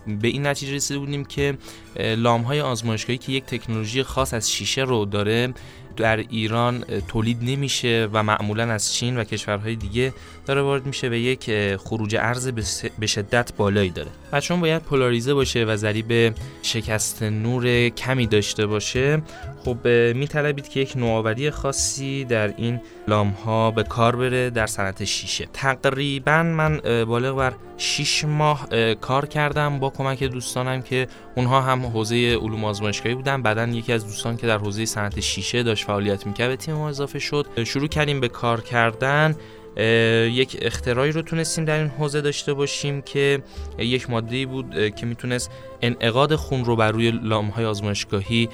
به 0.08 0.28
این 0.28 0.48
نتیجه 0.48 0.76
رسیده 0.76 1.00
بودیم 1.00 1.26
که 1.26 1.58
لام 1.98 2.42
های 2.42 2.62
آزمایشگاهی 2.62 3.18
که 3.18 3.32
یک 3.32 3.46
تکنولوژی 3.46 4.04
خاص 4.04 4.34
از 4.34 4.52
شیشه 4.52 4.82
رو 4.82 5.06
داره 5.06 5.54
در 5.98 6.18
ایران 6.18 6.86
تولید 7.08 7.38
نمیشه 7.42 8.10
و 8.14 8.24
معمولا 8.24 8.72
از 8.72 8.94
چین 8.94 9.18
و 9.18 9.24
کشورهای 9.24 9.76
دیگه 9.76 10.14
داره 10.46 10.62
وارد 10.62 10.86
میشه 10.86 11.10
و 11.10 11.14
یک 11.14 11.76
خروج 11.76 12.16
ارز 12.16 12.48
به 13.00 13.08
شدت 13.08 13.54
بالایی 13.58 13.90
داره. 13.90 14.10
و 14.32 14.42
چون 14.42 14.62
باید 14.62 14.82
پولاریزه 14.82 15.34
باشه 15.34 15.66
و 15.66 15.76
ضریب 15.76 16.36
شکست 16.62 17.24
نور 17.24 17.90
کمی 17.90 18.28
داشته 18.28 18.66
باشه. 18.66 19.22
خب 19.66 19.88
میطلبید 20.16 20.70
که 20.70 20.80
یک 20.80 20.98
نوآوری 20.98 21.52
خاصی 21.52 22.26
در 22.26 22.54
این 22.58 22.82
لام 23.08 23.30
ها 23.30 23.72
به 23.72 23.84
کار 23.84 24.16
بره 24.16 24.50
در 24.50 24.68
صنعت 24.68 25.04
شیشه. 25.04 25.48
تقریبا 25.54 26.44
من 26.44 26.78
بالغ 27.06 27.36
بر 27.36 27.54
6 27.78 28.26
ماه 28.26 28.68
کار 29.02 29.26
کردم 29.26 29.80
با 29.80 29.90
کمک 29.90 30.24
دوستانم 30.24 30.82
که 30.82 31.08
اونها 31.36 31.62
هم 31.62 31.86
حوزه 31.86 32.36
علوم 32.42 32.66
آزمایشگاهی 32.66 33.16
بودن. 33.16 33.42
بعدا 33.42 33.68
یکی 33.68 33.94
از 33.94 34.06
دوستان 34.06 34.38
که 34.38 34.48
در 34.48 34.58
حوزه 34.58 34.86
صنعت 34.86 35.20
شیشه 35.20 35.64
داشت 35.64 35.86
فعالیت 35.86 36.28
می‌کرد 36.28 36.50
به 36.50 36.56
تیم 36.56 36.76
اضافه 36.76 37.20
شد. 37.20 37.48
شروع 37.64 37.88
کردیم 37.88 38.20
به 38.20 38.28
کار 38.28 38.62
کردن. 38.62 39.36
یک 40.32 40.58
اختراعی 40.62 41.12
رو 41.12 41.22
تونستیم 41.22 41.66
در 41.66 41.80
این 41.80 41.88
حوزه 41.88 42.22
داشته 42.22 42.54
باشیم 42.54 43.02
که 43.02 43.44
یک 43.78 44.10
ماده 44.10 44.46
بود 44.46 44.96
که 44.96 45.06
می‌تونست 45.06 45.52
انعقاد 45.82 46.36
خون 46.36 46.66
رو 46.66 46.76
بر 46.76 46.92
روی 46.92 47.12
لامهای 47.12 47.66
آزمایشگاهی 47.66 48.50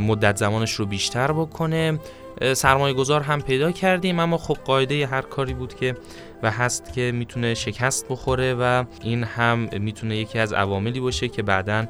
مدت 0.00 0.36
زمانش 0.36 0.72
رو 0.72 0.86
بیشتر 0.86 1.32
بکنه. 1.32 1.98
سرمایه 2.54 2.94
گذار 2.94 3.20
هم 3.20 3.40
پیدا 3.40 3.72
کردیم 3.72 4.18
اما 4.18 4.38
خب 4.38 4.56
قاعده 4.64 5.06
هر 5.06 5.22
کاری 5.22 5.54
بود 5.54 5.74
که 5.74 5.96
و 6.42 6.50
هست 6.50 6.92
که 6.92 7.12
می‌تونه 7.14 7.54
شکست 7.54 8.08
بخوره 8.08 8.54
و 8.54 8.84
این 9.02 9.24
هم 9.24 9.68
می‌تونه 9.80 10.16
یکی 10.16 10.38
از 10.38 10.52
عواملی 10.52 11.00
باشه 11.00 11.28
که 11.28 11.42
بعدا 11.42 11.86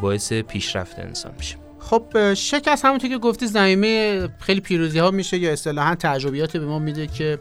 باعث 0.00 0.32
پیشرفت 0.32 0.98
انسان 0.98 1.32
میشه. 1.38 1.63
خب 1.90 2.34
شکست 2.34 2.84
همونطور 2.84 3.10
که 3.10 3.18
گفتی 3.18 3.46
زمینه 3.46 4.28
خیلی 4.38 4.60
پیروزی 4.60 4.98
ها 4.98 5.10
میشه 5.10 5.38
یا 5.38 5.52
اصطلاحا 5.52 5.94
تجربیات 5.94 6.56
به 6.56 6.66
ما 6.66 6.78
میده 6.78 7.06
که 7.06 7.38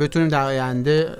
بتونیم 0.00 0.28
در 0.28 0.44
آینده 0.44 1.16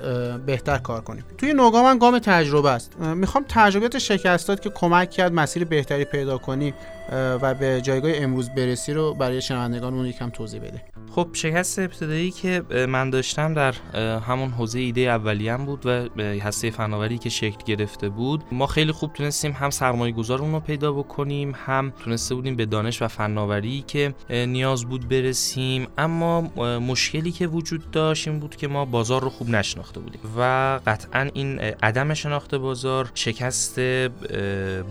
بهتر 0.46 0.78
کار 0.78 1.00
کنیم. 1.00 1.24
توی 1.38 1.52
نوگام 1.52 1.84
من 1.84 1.98
گام 1.98 2.18
تجربه 2.18 2.70
است. 2.70 3.00
می‌خوام 3.00 3.44
تجربیات 3.48 3.98
شکستات 3.98 4.62
که 4.62 4.70
کمک 4.70 5.10
کرد 5.10 5.32
مسیر 5.32 5.64
بهتری 5.64 6.04
پیدا 6.04 6.38
کنی 6.38 6.74
و 7.12 7.54
به 7.54 7.80
جایگاه 7.80 8.12
امروز 8.14 8.50
برسی 8.50 8.92
رو 8.92 9.14
برای 9.14 9.42
شنوندگان 9.42 10.06
یکم 10.06 10.30
توضیح 10.30 10.60
بده. 10.60 10.82
خب 11.10 11.28
شکست 11.32 11.78
ابتدایی 11.78 12.30
که 12.30 12.62
من 12.88 13.10
داشتم 13.10 13.54
در 13.54 13.74
همون 14.18 14.50
حوزه 14.50 14.78
ایده 14.78 15.00
اولیم 15.00 15.56
بود 15.56 15.86
و 15.86 16.20
هسته 16.22 16.70
فناوری 16.70 17.18
که 17.18 17.28
شکل 17.28 17.58
گرفته 17.66 18.08
بود 18.08 18.44
ما 18.52 18.66
خیلی 18.66 18.92
خوب 18.92 19.12
تونستیم 19.12 19.52
هم 19.52 19.70
سرمایه 19.70 20.12
گذار 20.12 20.38
رو 20.38 20.60
پیدا 20.60 20.92
بکنیم 20.92 21.54
هم 21.66 21.92
تونسته 22.04 22.34
بودیم 22.34 22.55
به 22.56 22.66
دانش 22.66 23.02
و 23.02 23.08
فناوری 23.08 23.84
که 23.86 24.14
نیاز 24.30 24.84
بود 24.84 25.08
برسیم. 25.08 25.86
اما 25.98 26.40
مشکلی 26.78 27.32
که 27.32 27.46
وجود 27.46 27.90
داشت 27.90 28.28
این 28.28 28.40
بود 28.40 28.56
که 28.56 28.68
ما 28.68 28.84
بازار 28.84 29.22
رو 29.22 29.30
خوب 29.30 29.50
نشناخته 29.50 30.00
بودیم 30.00 30.20
و 30.38 30.80
قطعا 30.86 31.30
این 31.34 31.58
عدم 31.58 32.14
شناخت 32.14 32.54
بازار 32.54 33.10
شکست 33.14 33.80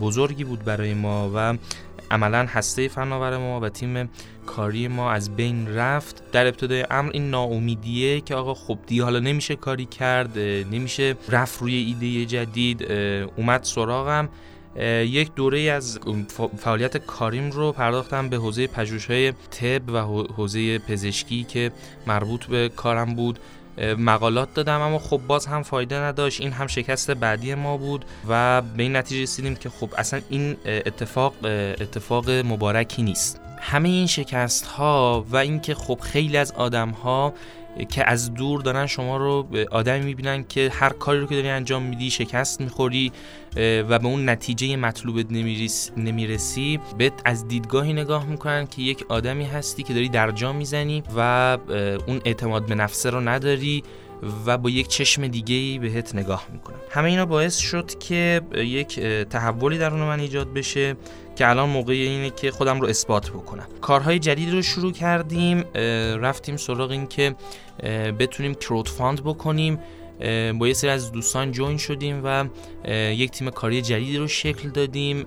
بزرگی 0.02 0.44
بود 0.44 0.64
برای 0.64 0.94
ما 0.94 1.32
و 1.36 1.58
عملا 2.12 2.46
هسته 2.50 2.88
فناور 2.88 3.38
ما 3.38 3.60
و 3.60 3.70
تیم 3.70 4.10
کاری 4.46 4.88
ما 4.88 5.12
از 5.12 5.36
بین 5.36 5.76
رفت. 5.76 6.32
در 6.32 6.48
ابتدای 6.48 6.86
امر 6.92 7.12
این 7.14 7.30
ناامیدیه 7.30 8.22
که 8.22 8.36
آقا 8.36 8.54
خب 8.54 8.78
دیگه 8.88 9.04
حالا 9.04 9.20
نمیشه 9.20 9.56
کاری 9.56 9.86
کرد 9.86 10.40
نمیشه 10.72 11.16
رفت 11.30 11.62
روی 11.62 11.76
ایده 11.76 12.26
جدید 12.26 12.92
اومد 13.36 13.64
سراغم. 13.64 14.30
یک 15.06 15.36
دوره 15.36 15.60
از 15.60 16.00
فعالیت 16.58 16.98
کاریم 16.98 17.52
رو 17.52 17.72
پرداختم 17.72 18.30
به 18.30 18.38
حوزه 18.38 18.68
پژوهش‌های 18.68 19.32
طب 19.32 19.90
و 19.90 20.02
حوزه 20.36 20.80
پزشکی 20.80 21.44
که 21.44 21.72
مربوط 22.08 22.46
به 22.46 22.70
کارم 22.70 23.16
بود. 23.16 23.40
مقالات 23.98 24.54
دادم 24.54 24.82
اما 24.82 25.00
خب 25.00 25.22
باز 25.28 25.46
هم 25.46 25.64
فایده 25.64 25.96
نداشت. 25.96 26.42
این 26.42 26.52
هم 26.52 26.68
شکست 26.68 27.12
بعدی 27.12 27.56
ما 27.56 27.78
بود 27.78 28.06
و 28.30 28.62
به 28.62 28.84
این 28.84 28.96
نتیجه 28.96 29.22
رسیدیم 29.22 29.56
که 29.56 29.70
خب 29.70 29.90
اصلا 29.98 30.22
این 30.30 30.58
اتفاق 30.66 31.34
اتفاق 31.82 32.30
مبارکی 32.30 33.04
نیست. 33.04 33.42
همه 33.60 33.90
این 33.90 34.08
شکست 34.08 34.66
ها 34.66 35.26
و 35.30 35.38
اینکه 35.38 35.76
خب 35.76 36.00
خیلی 36.00 36.38
از 36.38 36.52
آدم 36.52 36.90
ها 36.90 37.34
که 37.90 38.10
از 38.10 38.34
دور 38.34 38.62
دارن 38.62 38.88
شما 38.88 39.18
رو 39.18 39.48
آدمی 39.72 40.06
می‌بینن 40.06 40.46
که 40.50 40.72
هر 40.74 40.90
کاری 40.90 41.20
رو 41.20 41.28
که 41.28 41.36
داری 41.36 41.50
انجام 41.50 41.84
میدی 41.84 42.10
شکست 42.10 42.62
می‌خوری 42.62 43.12
و 43.58 44.00
به 44.00 44.06
اون 44.06 44.30
نتیجه 44.30 44.76
مطلوبت 44.76 45.26
نمی‌رسی. 45.98 46.80
بهت 46.98 47.14
از 47.26 47.48
دیدگاهی 47.48 47.94
نگاه 47.94 48.26
می‌کنن 48.26 48.68
که 48.68 48.82
یک 48.82 49.06
آدمی 49.10 49.46
هستی 49.46 49.84
که 49.84 49.94
داری 49.94 50.10
درجا 50.10 50.54
می‌زنی 50.54 51.04
و 51.18 51.58
اون 52.08 52.22
اعتماد 52.26 52.66
به 52.66 52.76
نفسه 52.76 53.10
رو 53.10 53.20
نداری. 53.30 53.84
و 54.46 54.58
با 54.58 54.70
یک 54.70 54.88
چشم 54.88 55.28
دیگه 55.28 55.56
ای 55.56 55.80
بهت 55.80 56.16
نگاه 56.16 56.48
می‌کنن 56.54 56.76
همه 56.90 57.10
اینا 57.10 57.26
باعث 57.26 57.58
شد 57.58 58.00
که 58.00 58.42
یک 58.56 59.00
تحولی 59.30 59.78
درون 59.78 60.00
من 60.00 60.20
ایجاد 60.20 60.54
بشه 60.54 60.96
که 61.36 61.50
الان 61.50 61.70
موقع 61.70 61.94
اینه 61.94 62.30
که 62.30 62.52
خودم 62.52 62.82
رو 62.82 62.88
اثبات 62.88 63.30
بکنم. 63.30 63.68
کارهای 63.82 64.20
جدید 64.20 64.52
رو 64.52 64.62
شروع 64.62 64.92
کردیم 64.92 65.64
رفتیم 66.22 66.58
سراغ 66.58 66.92
این 66.92 67.08
که 67.08 67.36
بتونیم 68.20 68.54
crowdfund 68.54 69.24
بکنیم. 69.24 69.80
با 70.60 70.68
یه 70.68 70.74
سری 70.74 70.90
از 70.90 71.12
دوستان 71.12 71.52
join 71.52 71.78
شدیم 71.78 72.22
و 72.24 72.46
یک 73.12 73.32
تیم 73.32 73.50
کاری 73.50 73.82
جدید 73.82 74.18
رو 74.18 74.28
شکل 74.28 74.70
دادیم 74.70 75.26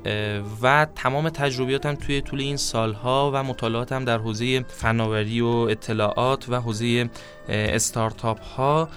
و 0.63 0.87
تمام 0.95 1.29
تجربیاتم 1.29 1.95
توی 1.95 2.21
طول 2.21 2.41
این 2.41 2.57
سالها 2.57 3.31
و 3.35 3.43
مطالعاتم 3.43 4.05
در 4.05 4.19
حوزه 4.19 4.65
فناوری 4.69 5.41
و 5.41 5.47
اطلاعات 5.47 6.49
و 6.49 6.61
حوزه 6.61 7.11
استارتاپ 7.49 8.41
ها 8.41 8.89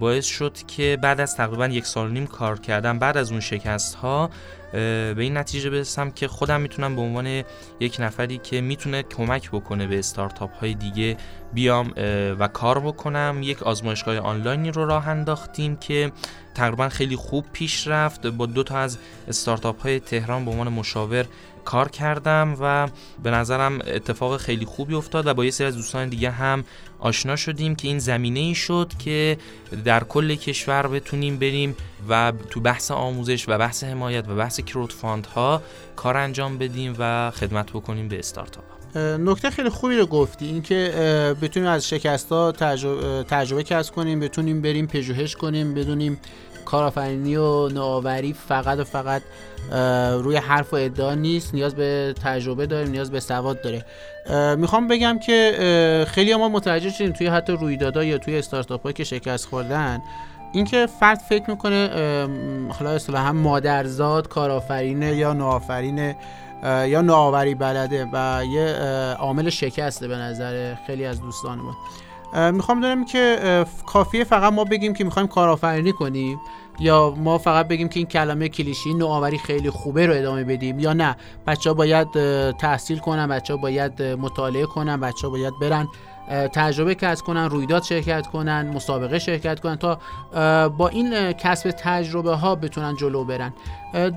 باعث 0.00 0.26
شد 0.26 0.56
که 0.66 0.98
بعد 1.02 1.20
از 1.20 1.36
تقریبا 1.36 1.66
یک 1.66 1.86
سال 1.86 2.10
نیم 2.10 2.26
کار 2.26 2.58
کردم 2.58 2.98
بعد 2.98 3.16
از 3.16 3.30
اون 3.30 3.40
شکست 3.40 3.94
ها 3.94 4.30
به 4.72 5.16
این 5.18 5.36
نتیجه 5.36 5.70
برسم 5.70 6.10
که 6.10 6.28
خودم 6.28 6.60
می‌تونم 6.60 6.96
به 6.96 7.02
عنوان 7.02 7.42
یک 7.80 7.96
نفری 7.98 8.38
که 8.38 8.60
می‌تونه 8.60 9.02
کمک 9.02 9.50
بکنه 9.50 9.86
به 9.86 9.98
استارتاپ 9.98 10.54
های 10.54 10.74
دیگه 10.74 11.16
بیام 11.52 11.92
و 12.38 12.48
کار 12.48 12.80
بکنم. 12.80 13.40
یک 13.42 13.62
آزمایشگاه 13.62 14.18
آنلاینی 14.18 14.70
رو 14.70 14.86
راه 14.86 15.08
انداختیم 15.08 15.76
که 15.76 16.12
تقریبا 16.54 16.88
خیلی 16.88 17.16
خوب 17.16 17.44
پیش 17.52 17.88
رفت. 17.88 18.26
با 18.26 18.46
دو 18.46 18.62
تا 18.62 18.78
از 18.78 18.98
استارتاپ 19.28 19.82
های 19.82 20.00
تهران 20.00 20.44
به 20.44 20.50
عنوان 20.50 20.68
مشاور 20.68 21.26
کار 21.66 21.88
کردم 21.88 22.56
و 22.60 22.88
به 23.22 23.30
نظرم 23.30 23.78
اتفاق 23.86 24.36
خیلی 24.36 24.64
خوبی 24.64 24.94
افتاد 24.94 25.26
و 25.26 25.34
با 25.34 25.44
یه 25.44 25.50
سری 25.50 25.66
از 25.66 25.76
دوستان 25.76 26.08
دیگه 26.08 26.30
هم 26.30 26.64
آشنا 26.98 27.36
شدیم 27.36 27.74
که 27.74 27.88
این 27.88 27.98
زمینه 27.98 28.40
ای 28.40 28.54
شد 28.54 28.92
که 28.98 29.38
در 29.84 30.04
کل 30.04 30.34
کشور 30.34 30.88
بتونیم 30.88 31.38
بریم 31.38 31.76
و 32.08 32.32
تو 32.50 32.60
بحث 32.60 32.90
آموزش 32.90 33.48
و 33.48 33.58
بحث 33.58 33.84
حمایت 33.84 34.28
و 34.28 34.36
بحث 34.36 34.60
crowdfund 34.60 35.26
ها 35.26 35.62
کار 35.96 36.16
انجام 36.16 36.58
بدیم 36.58 36.96
و 36.98 37.30
خدمت 37.30 37.70
بکنیم 37.70 38.08
به 38.08 38.18
استارتاپ 38.18 38.64
نکته 38.96 39.50
خیلی 39.50 39.68
خوبی 39.68 39.96
رو 39.96 40.06
گفتی 40.06 40.46
اینکه 40.46 40.92
بتونیم 41.42 41.68
از 41.68 41.88
شکست 41.88 42.32
ها 42.32 42.52
تجربه, 42.52 43.22
تجربه 43.22 43.62
کسب 43.62 43.94
کنیم 43.94 44.20
بتونیم 44.20 44.62
بریم 44.62 44.86
پژوهش 44.86 45.36
کنیم 45.36 45.74
بدونیم 45.74 46.20
کارآفرینی 46.66 47.36
و 47.36 47.68
نوآوری 47.68 48.32
فقط 48.48 48.78
و 48.78 48.84
فقط 48.84 49.22
روی 50.22 50.36
حرف 50.36 50.72
و 50.72 50.76
ادعا 50.76 51.14
نیست 51.14 51.54
نیاز 51.54 51.74
به 51.74 52.14
تجربه 52.24 52.66
داریم 52.66 52.90
نیاز 52.90 53.10
به 53.10 53.20
سواد 53.20 53.60
داره. 53.62 53.84
می‌خوام 54.56 54.88
بگم 54.88 55.18
که 55.18 56.06
خیلی 56.08 56.34
ما 56.34 56.48
متوجه 56.48 56.90
شدیم 56.90 57.12
توی 57.12 57.26
حتی 57.26 57.52
رویدادها 57.52 58.04
یا 58.04 58.18
توی 58.18 58.38
استارتاپ 58.38 58.90
که 58.90 59.04
شکست 59.04 59.46
خوردن 59.46 60.00
اینکه 60.52 60.86
فرد 61.00 61.18
فکر 61.18 61.50
می‌کنه 61.50 61.88
حالا 62.78 62.90
اصطلاحا 62.90 63.32
مادرزاد 63.32 64.28
کارآفرینه 64.28 65.16
یا 65.16 65.32
نوآفرینه 65.32 66.16
یا 66.64 67.00
نوآوری 67.00 67.54
بلده 67.54 68.08
و 68.12 68.44
یه 68.44 68.74
عامل 69.18 69.50
شکسته 69.50 70.08
به 70.08 70.16
نظر 70.16 70.74
خیلی 70.86 71.06
از 71.06 71.20
دوستانمون. 71.20 71.74
می‌خوام 72.52 72.80
دارم 72.80 73.04
که 73.04 73.64
کافیه 73.86 74.24
فقط 74.24 74.52
ما 74.52 74.64
بگیم 74.64 74.94
که 74.94 75.04
می‌خوایم 75.04 75.28
کارآفرینی 75.28 75.92
کنیم 75.92 76.40
یا 76.78 77.14
ما 77.16 77.38
فقط 77.38 77.68
بگیم 77.68 77.88
که 77.88 78.00
این 78.00 78.06
کلمه 78.06 78.48
کلیشی 78.48 78.94
نوآوری 78.94 79.38
خیلی 79.38 79.70
خوبه 79.70 80.06
رو 80.06 80.14
ادامه 80.14 80.44
بدیم 80.44 80.78
یا 80.78 80.92
نه؟ 80.92 81.16
بچه 81.46 81.70
ها 81.70 81.74
باید 81.74 82.08
تحصیل 82.52 82.98
کنن 82.98 83.26
بچه 83.26 83.54
ها 83.54 83.60
باید 83.60 84.02
مطالعه 84.02 84.66
کنن 84.66 85.00
بچه 85.00 85.26
ها 85.26 85.30
باید 85.30 85.54
برن 85.60 85.88
تجربه 86.52 86.94
کسب 86.94 87.24
کنن 87.24 87.50
رویداد 87.50 87.82
شرکت 87.82 88.26
کنن 88.26 88.70
مسابقه 88.74 89.18
شرکت 89.18 89.60
کنن 89.60 89.76
تا 89.76 89.98
با 90.68 90.88
این 90.88 91.32
کسب 91.32 91.70
تجربه 91.70 92.34
ها 92.34 92.54
بتونن 92.54 92.96
جلو 92.96 93.24
برن. 93.24 93.52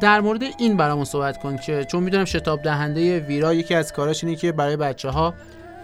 در 0.02 0.22
مورد 0.22 0.42
این 0.58 0.78
برامون 0.78 1.06
صحبت 1.06 1.42
کن 1.42 1.58
که 1.58 1.86
چون 1.86 2.04
می‌دونم 2.04 2.26
شتاب 2.26 2.62
دهنده 2.62 3.20
ویرا 3.20 3.54
یکی 3.54 3.76
از 3.76 3.94
کاراش 3.94 4.24
اینه 4.24 4.36
که 4.36 4.52
برای 4.52 4.78
بچه 4.78 5.10
ها 5.10 5.34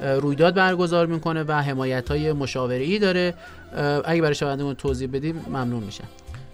رویداد 0.01 0.55
برگزار 0.55 1.05
می‌کنه 1.05 1.43
و 1.43 1.51
حمایت 1.51 2.11
های 2.11 2.33
مشاوره 2.33 2.99
داره 2.99 3.33
اگه 4.05 4.21
برای 4.21 4.35
شنوندگان 4.35 4.75
توضیح 4.75 5.09
بدیم 5.13 5.45
ممنون 5.47 5.83
میشم. 5.83 6.07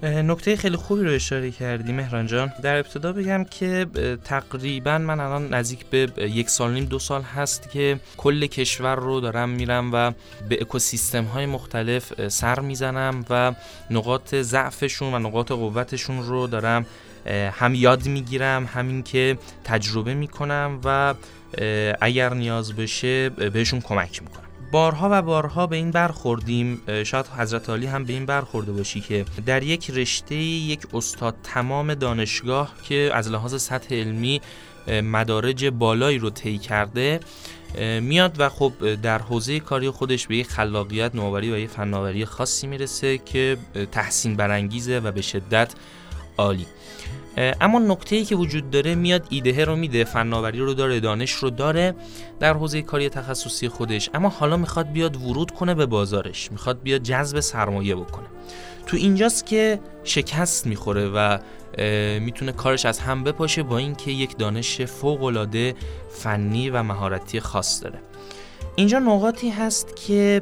نکته 0.03 0.55
خیلی 0.55 0.75
خوبی 0.75 1.03
رو 1.03 1.11
اشاره 1.11 1.51
کردی 1.51 1.91
مهران 1.91 2.27
جان. 2.27 2.51
در 2.63 2.77
ابتدا 2.77 3.13
بگم 3.13 3.43
که 3.43 3.85
تقریبا 4.23 4.97
من 4.97 5.19
الان 5.19 5.53
نزدیک 5.53 5.85
به 5.85 6.07
یک 6.17 6.49
سال 6.49 6.73
نیم 6.73 6.85
دو 6.85 6.99
سال 6.99 7.21
هست 7.21 7.69
که 7.71 7.99
کل 8.17 8.45
کشور 8.45 8.95
رو 8.95 9.19
دارم 9.19 9.49
میرم 9.49 9.89
و 9.93 10.11
به 10.49 10.61
اکوسیستم 10.61 11.23
های 11.23 11.45
مختلف 11.45 12.27
سر 12.27 12.59
می‌زنم 12.59 13.25
و 13.29 13.53
نقاط 13.89 14.35
ضعفشون 14.35 15.13
و 15.13 15.19
نقاط 15.19 15.51
قوتشون 15.51 16.23
رو 16.23 16.47
دارم 16.47 16.85
هم 17.51 17.75
یاد 17.75 18.05
می‌گیرم 18.05 18.69
همین 18.73 19.03
که 19.03 19.37
تجربه 19.63 20.13
می‌کنم 20.13 20.79
و 20.85 21.13
اگر 22.01 22.33
نیاز 22.33 22.73
بشه 22.73 23.29
بهشون 23.29 23.81
کمک 23.81 24.21
می‌کنم. 24.23 24.43
بارها 24.71 25.09
و 25.11 25.21
بارها 25.21 25.67
به 25.67 25.75
این 25.75 25.91
برخوردیم. 25.91 26.81
شاید 27.03 27.27
حضرت 27.27 27.69
عالی 27.69 27.85
هم 27.85 28.03
به 28.03 28.13
این 28.13 28.25
برخورده 28.25 28.71
باشی 28.71 29.01
که 29.01 29.25
در 29.45 29.63
یک 29.63 29.91
رشته 29.91 30.35
یک 30.35 30.79
استاد 30.93 31.35
تمام 31.43 31.93
دانشگاه 31.93 32.73
که 32.83 33.09
از 33.13 33.29
لحاظ 33.29 33.61
سطح 33.61 33.95
علمی 33.95 34.41
مدارج 34.87 35.65
بالایی 35.65 36.17
رو 36.17 36.29
طی 36.29 36.57
کرده 36.57 37.19
میاد 38.01 38.35
و 38.39 38.49
خب 38.49 38.95
در 38.95 39.19
حوزه 39.19 39.59
کاری 39.59 39.89
خودش 39.89 40.27
به 40.27 40.37
یک 40.37 40.47
خلاقیت 40.47 41.15
نوآوری 41.15 41.51
و 41.51 41.57
یک 41.57 41.69
فناوری 41.69 42.25
خاصی 42.25 42.67
می‌رسه 42.67 43.17
که 43.17 43.57
تحسین 43.91 44.35
برانگیزه 44.35 44.99
و 44.99 45.11
به 45.11 45.21
شدت 45.21 45.73
عالی. 46.37 46.65
اما 47.37 47.79
نکته 47.79 48.25
که 48.25 48.35
وجود 48.35 48.69
داره 48.69 48.95
میاد 48.95 49.27
ایده 49.29 49.65
رو 49.65 49.75
میده 49.75 50.03
فناوری 50.03 50.59
رو 50.59 50.73
داره 50.73 50.99
دانش 50.99 51.31
رو 51.31 51.49
داره 51.49 51.95
در 52.39 52.53
حوزه 52.53 52.81
کاری 52.81 53.09
تخصصی 53.09 53.69
خودش. 53.69 54.09
اما 54.13 54.29
حالا 54.29 54.57
می‌خواد 54.57 54.91
بیاد 54.91 55.15
ورود 55.15 55.51
کنه 55.51 55.75
به 55.75 55.85
بازارش 55.85 56.51
می‌خواد 56.51 56.81
بیاد 56.81 57.03
جذب 57.03 57.39
سرمایه 57.39 57.95
بکنه. 57.95 58.27
تو 58.85 58.97
اینجاست 58.97 59.45
که 59.45 59.79
شکست 60.03 60.67
می‌خوره 60.67 61.09
و 61.09 61.37
می‌تونه 62.19 62.51
کارش 62.51 62.85
از 62.85 62.99
هم 62.99 63.23
بپاشه 63.23 63.63
با 63.63 63.77
اینکه 63.77 64.11
یک 64.11 64.37
دانش 64.37 64.81
فوق 64.81 65.23
العاده 65.23 65.75
فنی 66.09 66.69
و 66.69 66.83
مهارتی 66.83 67.39
خاص 67.39 67.83
داره. 67.83 67.99
اینجا 68.75 68.99
نقاطی 68.99 69.49
هست 69.49 69.95
که 69.95 70.41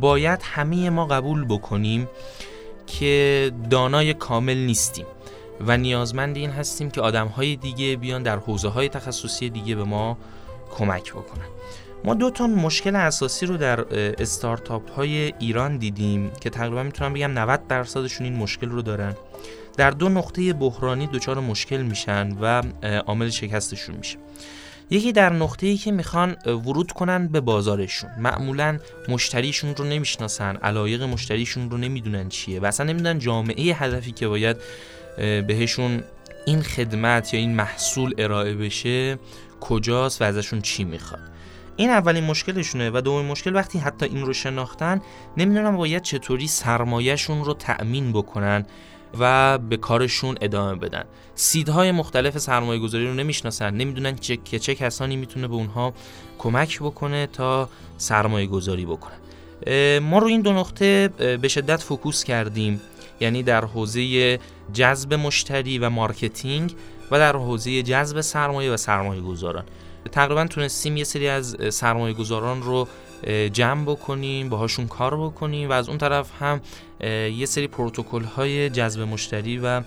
باید 0.00 0.40
همه 0.42 0.90
ما 0.90 1.06
قبول 1.06 1.44
بکنیم 1.44 2.08
که 2.86 3.52
دانای 3.70 4.14
کامل 4.14 4.56
نیستیم. 4.56 5.06
و 5.66 5.76
نیازمند 5.76 6.36
این 6.36 6.50
هستیم 6.50 6.90
که 6.90 7.00
آدم 7.00 7.26
های 7.26 7.56
دیگه 7.56 7.96
بیان 7.96 8.22
در 8.22 8.36
حوزه 8.36 8.68
های 8.68 8.88
تخصصی 8.88 9.50
دیگه 9.50 9.74
به 9.74 9.84
ما 9.84 10.18
کمک 10.70 11.12
بکنن. 11.12 11.46
ما 12.04 12.14
دو 12.14 12.30
تا 12.30 12.46
مشکل 12.46 12.96
اساسی 12.96 13.46
رو 13.46 13.56
در 13.56 13.80
استارتاپ 14.22 14.90
های 14.90 15.32
ایران 15.38 15.76
دیدیم 15.76 16.30
که 16.40 16.50
تقریبا 16.50 16.82
می‌تونم 16.82 17.12
بگم 17.12 17.30
90 17.30 17.66
درصدشون 17.66 18.26
این 18.26 18.36
مشکل 18.36 18.68
رو 18.68 18.82
دارن. 18.82 19.14
در 19.76 19.90
دو 19.90 20.08
نقطه 20.08 20.52
بحرانی 20.52 21.06
دچار 21.06 21.40
مشکل 21.40 21.82
میشن 21.82 22.36
و 22.40 22.62
عامل 23.06 23.30
شکستشون 23.30 23.96
میشه. 23.96 24.18
یکی 24.90 25.12
در 25.12 25.32
نقطه 25.32 25.66
ای 25.66 25.76
که 25.76 25.92
می‌خوان 25.92 26.36
ورود 26.46 26.92
کنن 26.92 27.28
به 27.28 27.40
بازارشون. 27.40 28.10
معمولا 28.18 28.78
مشتریشون 29.08 29.74
رو 29.74 29.84
نمی‌شناسن 29.84 30.56
علایق 30.56 31.02
مشتریشون 31.02 31.70
رو 31.70 31.78
نمی‌دونن 31.78 32.28
چیه 32.28 32.60
و 32.60 32.66
اصلا 32.66 32.86
نمی‌دونن 32.86 33.18
جامعه 33.18 33.74
هدفی 33.74 34.12
که 34.12 34.28
باید 34.28 34.56
بهشون 35.18 36.02
این 36.46 36.62
خدمت 36.62 37.34
یا 37.34 37.40
این 37.40 37.54
محصول 37.54 38.14
ارائه 38.18 38.54
بشه 38.54 39.18
کجاست 39.60 40.22
و 40.22 40.24
ازشون 40.24 40.60
چی 40.60 40.84
می‌خواد. 40.84 41.20
این 41.76 41.90
اولین 41.90 42.24
مشکلشونه 42.24 42.90
و 42.90 43.00
دومین 43.00 43.26
مشکل 43.26 43.54
وقتی 43.54 43.78
حتی 43.78 44.06
این 44.06 44.26
رو 44.26 44.32
شناختن 44.32 45.00
نمی‌دونم 45.36 45.76
باید 45.76 46.02
چطوری 46.02 46.46
سرمایهشون 46.46 47.44
رو 47.44 47.54
تأمین 47.54 48.12
بکنن 48.12 48.66
و 49.18 49.58
به 49.58 49.76
کارشون 49.76 50.38
ادامه 50.40 50.74
بدن. 50.74 51.04
سیدهای 51.34 51.92
مختلف 51.92 52.38
سرمایه 52.38 52.80
گذاری 52.80 53.06
رو 53.06 53.14
نمی‌شناسن 53.14 53.74
نمی‌دونن 53.74 54.16
که 54.44 54.58
چه 54.58 54.74
کسانی 54.74 55.16
می‌تونه 55.16 55.48
به 55.48 55.54
اونها 55.54 55.94
کمک 56.38 56.78
بکنه 56.78 57.26
تا 57.26 57.68
سرمایه 57.96 58.46
گذاری 58.46 58.84
بکنن 58.84 59.18
ما 59.98 60.18
رو 60.18 60.26
این 60.26 60.40
دو 60.40 60.52
نقطه 60.52 61.08
به 61.42 61.48
شدت 61.48 61.82
focus 61.82 62.24
کردیم. 62.24 62.80
یعنی 63.20 63.42
در 63.42 63.64
حوزه 63.64 64.38
جذب 64.72 65.14
مشتری 65.14 65.78
و 65.78 65.90
marketing 65.90 66.74
و 67.10 67.18
در 67.18 67.36
حوزه 67.36 67.82
جذب 67.82 68.20
سرمایه 68.20 68.72
و 68.72 68.76
سرمایه 68.76 69.20
گذاران 69.20 69.64
تقریبا 70.12 70.46
تونستیم 70.46 70.96
یه 70.96 71.04
سری 71.04 71.28
از 71.28 71.56
سرمایه 71.70 72.14
گذاران 72.14 72.62
رو 72.62 72.88
جمع 73.52 73.84
بکنیم 73.84 74.48
باهاشون 74.48 74.86
کار 74.86 75.16
بکنیم 75.16 75.68
و 75.68 75.72
از 75.72 75.88
اون 75.88 75.98
طرف 75.98 76.30
هم 76.40 76.60
یه 77.30 77.46
سری 77.46 77.66
پروتکل 77.66 78.22
های 78.22 78.70
جذب 78.70 79.00
مشتری 79.00 79.58
و 79.58 79.82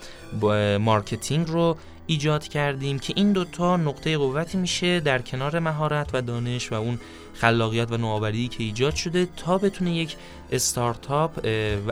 marketing 0.80 1.48
رو 1.48 1.78
ایجاد 2.08 2.48
کردیم 2.48 3.00
که 3.00 3.14
این 3.16 3.32
دوتا 3.32 3.78
نقطه 3.78 4.18
قوتی 4.18 4.58
میشه 4.58 5.00
در 5.00 5.22
کنار 5.22 5.60
مهارت 5.60 6.10
و 6.14 6.22
دانش 6.22 6.72
و 6.72 6.76
اون 6.76 7.00
خلاقیت 7.34 7.92
و 7.92 7.98
نوآوری 7.98 8.48
که 8.48 8.64
ایجاد 8.64 8.96
شده 8.96 9.28
تا 9.38 9.58
بتونه 9.58 9.96
یک 9.96 10.16
استارتاپ 10.52 11.46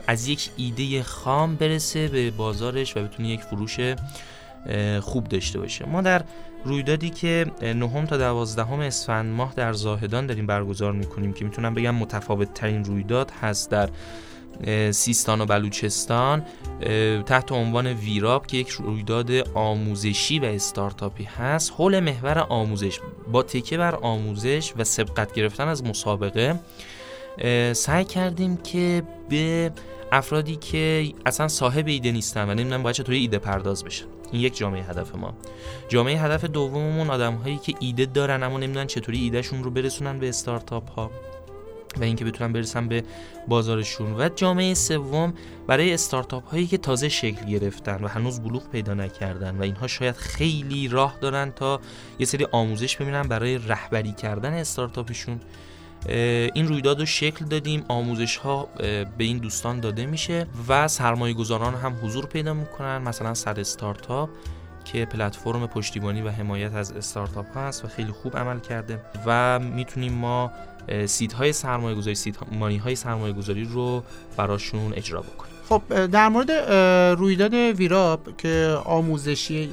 از 0.08 0.28
یک 0.28 0.49
ایده 0.58 1.04
خام 1.04 1.56
برسه 1.56 2.08
به 2.08 2.32
بازارش 2.32 2.97
و 2.97 3.04
بتونه 3.04 3.30
یک 3.30 3.41
فروش 3.41 3.80
خوب 5.02 5.28
داشته 5.28 5.60
باشه. 5.60 5.86
ما 5.86 6.02
در 6.02 6.23
رویدادی 6.65 7.10
که 7.10 7.45
نهم 7.62 8.06
تا 8.06 8.17
دوازدهم 8.17 8.80
اسفند 8.80 9.36
ماه 9.36 9.54
در 9.56 9.73
زاهدان 9.73 10.25
داریم 10.25 10.47
برگزار 10.47 10.91
می‌کنیم 10.91 11.34
که 11.34 11.45
می‌تونم 11.45 11.73
بگم 11.73 11.95
متفاوت 11.95 12.54
ترین 12.54 12.86
رویداد 12.86 13.32
هست 13.41 13.71
در 13.71 13.89
سیستان 14.91 15.41
و 15.41 15.45
بلوچستان 15.45 16.45
تحت 17.25 17.51
عنوان 17.51 17.88
ویراب 17.88 18.47
که 18.47 18.57
یک 18.57 18.69
رویداد 18.69 19.31
آموزشی 19.53 20.39
و 20.39 20.45
استارتاپی 20.45 21.23
هست. 21.23 21.73
حول 21.77 21.99
محور 21.99 22.39
آموزش 22.39 22.99
با 23.31 23.43
تکیه 23.43 23.77
بر 23.77 23.95
آموزش 23.95 24.73
و 24.77 24.83
سبقت 24.83 25.33
گرفتن 25.33 25.67
از 25.67 25.83
مسابقه 25.83 26.59
سعی 27.73 28.05
کردیم 28.05 28.57
که 28.57 29.03
به 29.29 29.71
افرادی 30.12 30.55
که 30.55 31.13
اصلا 31.25 31.47
صاحب 31.47 31.88
ایده 31.88 32.12
نیستن 32.12 32.49
و 32.49 32.53
نمی‌دونن 32.53 32.83
باید 32.83 32.95
چطوری 32.95 33.17
ایده 33.17 33.39
پرداز 33.39 33.83
بشن. 33.83 34.05
این 34.31 34.41
یک 34.41 34.57
جامعه 34.57 34.83
هدف 34.83 35.15
ما. 35.15 35.33
جامعه 35.89 36.21
هدف 36.21 36.45
دوممون 36.45 37.09
آدم 37.09 37.33
هایی 37.33 37.57
که 37.57 37.73
ایده 37.79 38.05
دارن 38.05 38.43
اما 38.43 38.57
نمی‌دونن 38.57 38.88
چطوری 38.88 39.19
ایدهشون 39.19 39.63
رو 39.63 39.71
برسونن 39.71 40.19
به 40.19 40.29
استارتاپ 40.29 40.91
ها 40.91 41.12
و 41.97 42.04
اینکه 42.04 42.25
بتونن 42.25 42.54
برسن 42.54 42.88
به 42.88 43.04
بازارشون 43.47 44.13
و 44.13 44.30
جامعه 44.36 44.73
سوم 44.73 45.34
برای 45.67 45.93
استارتاپ 45.93 46.49
هایی 46.49 46.67
که 46.67 46.78
تازه 46.78 47.10
شکل 47.10 47.45
گرفتن 47.45 48.04
و 48.04 48.08
هنوز 48.08 48.39
بلوغ 48.39 48.69
پیدا 48.69 48.93
نکردن 48.93 49.58
و 49.58 49.62
اینها 49.62 49.88
شاید 49.88 50.15
خیلی 50.15 50.88
راه 50.88 51.17
دارن 51.21 51.52
تا 51.52 51.80
یه 52.19 52.25
سری 52.25 52.47
آموزش 52.52 52.97
ببینن 52.97 53.21
برای 53.21 53.58
رهبری 53.58 54.12
کردن 54.12 54.54
استارتاپشون. 54.54 55.39
این 56.54 56.67
رویداد 56.67 56.99
رو 56.99 57.06
شکل 57.06 57.45
دادیم 57.45 57.84
آموزش 57.88 58.38
ها 58.38 58.69
به 59.17 59.23
این 59.23 59.38
دوستان 59.38 59.80
داده 59.80 60.06
میشه 60.06 60.47
و 60.67 60.88
سرمایه 60.88 61.34
گذاران 61.34 61.75
هم 61.75 61.95
حضور 62.04 62.25
پیدا 62.25 62.54
می‌کنن 62.54 62.97
مثلا 62.97 63.34
سر 63.34 63.60
استارتاپ 63.60 64.30
که 64.86 65.06
پلتفرم 65.06 65.67
پشتیبانی 65.67 66.21
و 66.21 66.30
حمایت 66.30 66.73
از 66.73 66.91
استارتاپ 66.91 67.58
هست 67.58 67.86
و 67.86 67.88
خیلی 67.88 68.12
خوب 68.12 68.38
عمل 68.38 68.60
کرده. 68.60 69.02
و 69.25 69.60
می‌تونیم 69.60 70.13
ما 70.13 70.52
seed 71.05 71.33
های 71.34 71.54
سرمایه 71.54 71.95
گذاری 71.95 72.15
seed 72.15 72.35
money 72.51 72.77
های 72.78 72.95
سرمایه 72.95 73.34
گذاری 73.34 73.63
رو 73.63 74.04
براشون 74.38 74.93
اجرا 74.93 75.21
بکنیم. 75.21 75.54
خب 75.69 76.06
در 76.06 76.30
مورد 76.30 76.52
رویداد 77.19 77.54
ویرآپ 77.53 78.38
که 78.38 78.78
آموزشی 78.86 79.69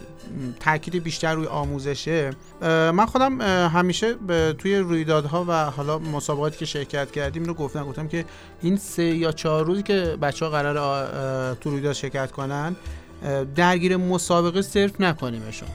تاکید 0.60 1.02
بیشتر 1.02 1.34
روی 1.34 1.46
آموزشه 1.46 2.30
من 2.62 3.06
خودم 3.06 3.40
همیشه 3.68 4.14
توی 4.58 4.76
رویدادها 4.76 5.44
و 5.48 5.52
حالا 5.52 5.98
مسابقاتی 5.98 6.58
که 6.58 6.64
شرکت 6.64 7.10
کردیم 7.10 7.44
رو 7.44 7.54
گفتم 7.54 7.84
گفتم 7.84 8.08
که 8.08 8.24
این 8.62 8.76
سه 8.76 9.02
یا 9.02 9.32
چهار 9.32 9.64
روزی 9.64 9.82
که 9.82 10.16
بچه 10.22 10.44
ها 10.44 10.50
قرار 10.50 11.54
تو 11.54 11.70
رویداد 11.70 11.92
شرکت 11.92 12.32
کنن 12.32 12.76
درگیر 13.54 13.96
مسابقه 13.96 14.62
صرف 14.62 15.00
نکنیمشون. 15.00 15.68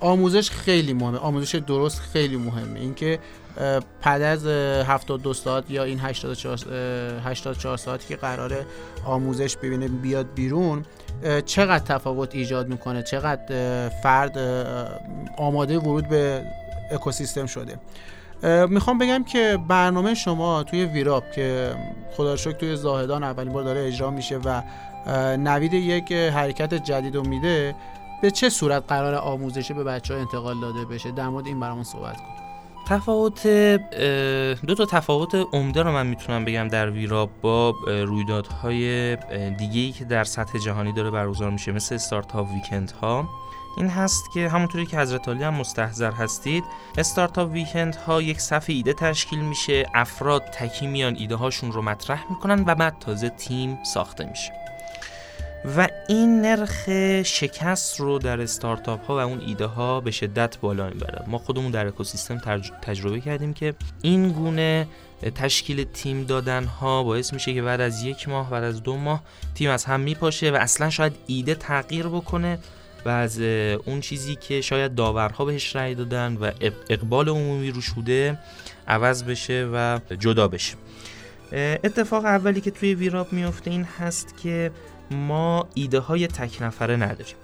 آموزش 0.00 0.50
خیلی 0.50 0.92
مهمه. 0.92 1.18
آموزش 1.18 1.54
درست 1.54 2.00
خیلی 2.00 2.36
مهمه. 2.36 2.80
اینکه 2.80 3.18
پد 4.02 4.22
از 4.22 4.46
72 4.46 5.34
ساعت 5.34 5.70
یا 5.70 5.84
این 5.84 5.98
84 6.00 6.58
84 7.24 7.76
ساعتی 7.76 8.08
که 8.08 8.16
قراره 8.16 8.66
آموزش 9.04 9.56
ببینه 9.56 9.88
بیاد 9.88 10.26
بیرون 10.34 10.84
چقدر 11.46 11.84
تفاوت 11.84 12.34
ایجاد 12.34 12.68
می‌کنه؟ 12.68 13.02
چقدر 13.02 13.88
فرد 13.88 14.38
آماده 15.36 15.78
ورود 15.78 16.08
به 16.08 16.44
اکوسیستم 16.92 17.46
شده؟ 17.46 17.78
می‌خوام 18.68 18.98
بگم 18.98 19.24
که 19.24 19.58
برنامه 19.68 20.14
شما 20.14 20.62
توی 20.62 20.84
ویراب 20.84 21.30
که 21.30 21.74
خدا 22.16 22.36
شکر 22.36 22.52
توی 22.56 22.76
زاهدان 22.76 23.24
اولین 23.24 23.52
بار 23.52 23.62
داره 23.62 23.86
اجرا 23.86 24.10
میشه 24.10 24.38
و 24.44 24.62
نوید 25.36 25.74
یک 25.74 26.12
حرکت 26.12 26.74
جدید 26.74 27.16
میده 27.16 27.74
به 28.22 28.30
چه 28.30 28.48
صورت 28.48 28.82
قرار 28.88 29.14
آموزشی 29.14 29.74
به 29.74 29.84
بچه 29.84 30.14
ها 30.14 30.20
انتقال 30.20 30.60
داده 30.60 30.84
بشه؟ 30.84 31.10
در 31.10 31.28
مورد 31.28 31.46
این 31.46 31.60
برامون 31.60 31.84
صحبت 31.84 32.16
کن. 32.16 32.41
تفاوت 32.86 33.46
دو 34.66 34.74
تا 34.74 34.86
تفاوت 34.86 35.34
عمده 35.52 35.82
رو 35.82 35.92
من 35.92 36.06
می‌تونم 36.06 36.44
بگم 36.44 36.68
در 36.68 36.90
ویراب 36.90 37.30
با 37.42 37.70
رویدادهای 37.86 39.16
دیگه 39.50 39.80
ای 39.80 39.92
که 39.92 40.04
در 40.04 40.24
سطح 40.24 40.58
جهانی 40.58 40.92
داره 40.92 41.10
برگزار 41.10 41.50
میشه 41.50 41.72
مثل 41.72 41.94
استارتاپ 41.94 42.48
ویکند 42.52 42.90
ها 42.90 43.28
این 43.76 43.88
هست 43.88 44.32
که 44.34 44.48
همونطوری 44.48 44.86
که 44.86 44.98
حضرت 44.98 45.28
علی 45.28 45.42
هم 45.42 45.54
مستحضر 45.54 46.10
هستید 46.10 46.64
استارتاپ 46.98 47.52
ویکند 47.52 47.94
ها 47.94 48.22
یک 48.22 48.40
صفحه 48.40 48.74
ایده 48.74 48.92
تشکیل 48.92 49.38
میشه 49.38 49.86
افراد 49.94 50.42
تکی 50.42 50.86
میان 50.86 51.16
ایده 51.16 51.34
هاشون 51.34 51.72
رو 51.72 51.82
مطرح 51.82 52.24
می‌کنن 52.30 52.64
و 52.66 52.74
بعد 52.74 52.98
تازه 53.00 53.28
تیم 53.28 53.78
ساخته 53.82 54.24
میشه. 54.24 54.52
و 55.64 55.88
این 56.08 56.40
نرخ 56.40 56.88
شکست 57.22 58.00
رو 58.00 58.18
در 58.18 58.40
استارتاپ 58.40 59.04
ها 59.04 59.16
و 59.16 59.18
اون 59.18 59.40
ایده 59.40 59.66
ها 59.66 60.00
به 60.00 60.10
شدت 60.10 60.58
بالا 60.58 60.88
می‌بره. 60.88 61.24
ما 61.26 61.38
خودمون 61.38 61.70
در 61.70 61.86
اکوسیستم 61.86 62.38
تجربه 62.82 63.20
کردیم 63.20 63.54
که 63.54 63.74
این 64.02 64.28
گونه 64.28 64.86
تشکیل 65.34 65.84
تیم 65.84 66.24
دادن 66.24 66.64
ها 66.64 67.02
باعث 67.02 67.32
میشه 67.32 67.54
که 67.54 67.62
بعد 67.62 67.80
از 67.80 68.02
یک 68.02 68.28
ماه 68.28 68.50
بعد 68.50 68.64
از 68.64 68.82
دو 68.82 68.96
ماه 68.96 69.22
تیم 69.54 69.70
از 69.70 69.84
هم 69.84 70.00
میپاشه 70.00 70.50
و 70.50 70.54
اصلا 70.54 70.90
شاید 70.90 71.12
ایده 71.26 71.54
تغییر 71.54 72.06
بکنه 72.06 72.58
و 73.04 73.08
از 73.08 73.40
اون 73.84 74.00
چیزی 74.00 74.36
که 74.36 74.60
شاید 74.60 74.94
داورها 74.94 75.44
بهش 75.44 75.76
رأی 75.76 75.94
دادن 75.94 76.36
و 76.40 76.50
اقبال 76.90 77.28
عمومی 77.28 77.70
روش 77.70 77.90
بوده 77.90 78.38
عوض 78.88 79.22
بشه 79.22 79.68
و 79.72 79.98
جدا 80.18 80.48
بشه. 80.48 80.74
اتفاق 81.84 82.24
اولی 82.24 82.60
که 82.60 82.70
توی 82.70 82.94
ویراب 82.94 83.32
میفته 83.32 83.70
این 83.70 83.84
هست 83.84 84.34
که 84.42 84.70
ما 85.12 85.68
ایده 85.74 85.98
های 85.98 86.26
تک 86.26 86.62
نفره 86.62 86.96
نداریم. 86.96 87.34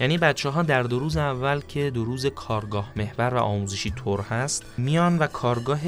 یعنی 0.00 0.18
بچه 0.18 0.48
ها 0.48 0.62
در 0.62 0.82
دو 0.82 0.98
روز 0.98 1.16
اول 1.16 1.60
که 1.60 1.90
دو 1.90 2.04
روز 2.04 2.26
کارگاه 2.26 2.92
محور 2.96 3.34
و 3.34 3.38
آموزشی 3.38 3.90
طور 3.90 4.20
هست 4.20 4.64
میان 4.78 5.18
و 5.18 5.26
کارگاه 5.26 5.80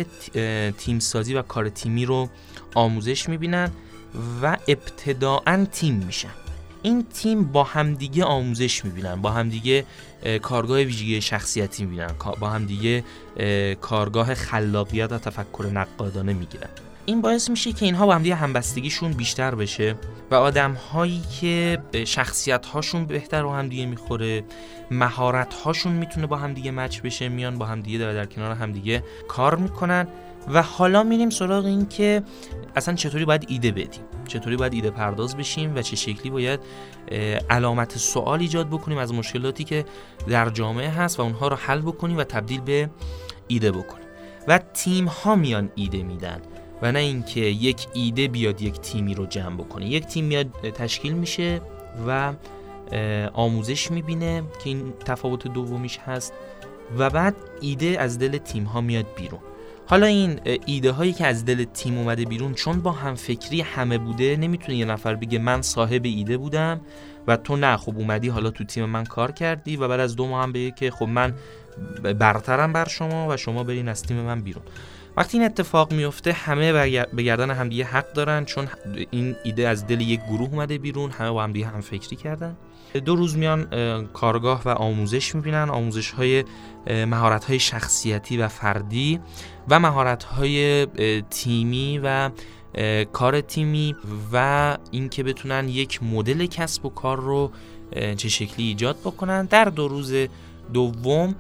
تیم 0.71 0.99
سازی 0.99 1.35
و 1.35 1.43
کار 1.43 1.69
تیمی 1.69 2.05
رو 2.05 2.29
آموزش 2.75 3.29
می‌بینن 3.29 3.71
و 4.43 4.57
ابتداعا 4.69 5.67
تیم 5.73 5.95
میشن. 5.95 6.31
این 6.83 7.07
تیم 7.15 7.45
با 7.45 7.65
همدیگه 7.65 8.25
آموزش 8.25 8.85
می‌بینن 8.85 9.23
با 9.23 9.31
همدیگه 9.31 9.85
کارگاه 10.43 10.79
ویژگی 10.79 11.21
شخصیتی 11.21 11.85
می‌بینن 11.85 12.11
با 12.41 12.49
همدیگه 12.49 13.05
کارگاه 13.81 14.35
خلاقیت 14.35 15.13
و 15.13 15.19
تفکر 15.19 15.67
نقادانه 15.73 16.33
می‌گیرن. 16.33 16.71
این 17.07 17.21
باعث 17.21 17.51
میشه 17.51 17.73
که 17.73 17.85
اینها 17.85 18.07
با 18.07 18.15
همدیگه 18.15 18.35
همبستگیشون 18.35 19.13
بیشتر 19.13 19.55
بشه 19.55 19.95
و 20.31 20.35
آدم 20.35 20.73
هایی 20.73 21.23
که 21.41 21.79
شخصیت 22.05 22.67
هاشون 22.67 23.05
بهتر 23.05 23.43
با 23.43 23.55
همدیگه 23.55 23.87
می‌خوره 23.87 24.45
مهارت 24.91 25.55
هاشون 25.55 25.93
می‌تونه 25.93 26.27
با 26.27 26.37
همدیگه 26.37 26.71
مچ 26.71 27.01
بشه 27.01 27.29
میان 27.29 27.59
با 27.59 27.67
همدیگه 27.67 27.99
در, 27.99 28.13
در 28.13 28.27
کنار 28.27 28.53
همدیگه 28.53 29.05
کار 29.29 29.57
می‌کنن 29.57 30.09
و 30.49 30.63
حالا 30.63 31.03
میریم 31.03 31.31
سراغ 31.31 31.65
این 31.65 31.89
که 31.89 32.23
اصلا 32.77 32.95
چطوری 32.95 33.25
باید 33.25 33.45
ایده 33.49 33.71
بدیم؟ 33.71 34.03
چطوری 34.27 34.57
باید 34.57 34.75
ایده 34.75 34.91
پرداز 34.91 35.37
بشیم 35.37 35.77
و 35.77 35.83
چه 35.83 35.97
شکلی 35.97 36.31
باید 36.31 36.61
علامت 37.51 37.99
سوال 37.99 38.41
ایجاد 38.41 38.69
بکنیم 38.69 38.99
از 38.99 39.15
مشکلاتی 39.15 39.65
که 39.65 39.85
در 40.29 40.51
جامعه 40.51 40.89
هست 40.89 41.21
و 41.21 41.23
اونها 41.23 41.49
رو 41.49 41.57
حل 41.57 41.81
بکنیم 41.81 42.17
و 42.17 42.25
تبدیل 42.25 42.61
به 42.61 42.91
ایده 43.49 43.73
بکنیم. 43.73 44.05
و 44.49 44.59
تیم 44.59 45.07
ها 45.07 45.35
میان 45.35 45.71
ایده 45.75 46.03
میدن. 46.03 46.41
و 46.83 46.93
نه 46.93 46.99
اینکه 46.99 47.41
یک 47.41 47.87
ایده 47.95 48.29
بیاد 48.29 48.63
یک 48.63 48.81
تیمی 48.81 49.15
رو 49.15 49.27
جمع 49.27 49.57
بکنه. 49.57 49.87
یک 49.87 50.07
تیم 50.07 50.25
میاد 50.25 50.47
تشکیل 50.75 51.13
میشه 51.13 51.61
و 52.07 52.33
آموزش 53.33 53.91
می‌بینه 53.91 54.43
که 54.65 54.71
این 54.71 54.93
تفاوت 55.05 55.47
دومیش 55.49 55.99
هست 55.99 56.33
و 56.99 57.11
بعد 57.11 57.35
ایده 57.61 57.97
از 58.01 58.19
دل 58.19 58.39
تیم 58.39 58.65
ها 58.65 58.81
میاد 58.81 59.07
بیرون. 59.17 59.41
حالا 59.87 60.07
این 60.07 60.41
ایده 60.67 60.91
هایی 60.91 61.13
که 61.13 61.27
از 61.27 61.45
دل 61.45 61.65
تیم 61.65 61.99
اومده 61.99 62.25
بیرون 62.25 62.55
چون 62.55 62.81
با 62.81 62.93
هم 62.93 63.15
فکری 63.15 63.61
همه 63.61 63.99
بوده 63.99 64.37
نمی‌تونه 64.37 64.79
یه 64.79 64.85
نفر 64.85 65.15
بگه 65.15 65.39
من 65.39 65.63
صاحب 65.63 66.05
ایده 66.05 66.37
بودم 66.37 66.81
و 67.27 67.37
تو 67.37 67.57
نه 67.57 67.77
خب 67.77 67.99
اومدی 67.99 68.29
حالا 68.29 68.51
تو 68.51 68.65
تیم 68.65 68.85
من 68.85 69.05
کار 69.05 69.33
کردی 69.33 69.77
و 69.77 69.89
بعد 69.89 70.01
از 70.01 70.17
دو 70.17 70.27
ماه 70.27 70.43
هم 70.43 70.53
بگه 70.53 70.71
که 70.71 70.91
خب 70.91 71.09
من 71.09 71.35
برترم 72.03 72.73
بر 72.73 72.89
شما 72.89 73.29
و 73.29 73.37
شما 73.37 73.65
برین 73.65 73.89
از 73.89 74.03
تیم 74.03 74.17
من 74.17 74.41
بیرون. 74.41 74.65
وقتی 75.17 75.39
این 75.39 75.47
اتفاق 75.47 75.93
میفته 75.93 76.33
همه 76.33 76.73
به 77.13 77.23
گردن 77.23 77.51
همدیگه 77.51 77.85
حق 77.85 78.13
دارن 78.13 78.45
چون 78.45 78.69
این 79.11 79.37
ایده 79.45 79.69
از 79.69 79.87
دل 79.87 80.01
یک 80.01 80.21
گروه 80.21 80.51
اومده 80.51 80.79
بیرون 80.79 81.11
همه 81.11 81.31
با 81.31 81.43
همدیگه 81.43 81.67
هم 81.67 81.81
فکری 81.81 82.17
کردن. 82.17 82.57
دو 83.05 83.17
روز 83.17 83.37
میان 83.37 83.67
کارگاه 84.13 84.63
و 84.65 84.69
آموزش 84.69 85.35
می‌بینن 85.35 85.71
آموزش 85.71 86.11
های 86.11 86.45
مهارت 86.87 87.45
های 87.45 87.59
شخصیتی 87.59 88.37
و 88.37 88.49
فردی 88.49 89.21
و 89.69 89.79
مهارت 89.81 90.25
های 90.25 90.87
تیمی 91.31 92.01
و 92.05 92.31
کار 93.13 93.41
تیمی 93.41 93.97
و 94.33 94.79
اینکه 94.91 95.23
بتونن 95.23 95.69
یک 95.69 96.03
مدل 96.03 96.47
کسب 96.47 96.87
و 96.87 96.89
کار 96.89 97.21
رو 97.21 97.51
چه 98.17 98.29
شکلی 98.29 98.67
ایجاد 98.67 98.97
بکنن. 98.97 99.45
در 99.45 99.65
دو 99.65 99.89
روز 99.89 100.15
دوم 100.73 101.35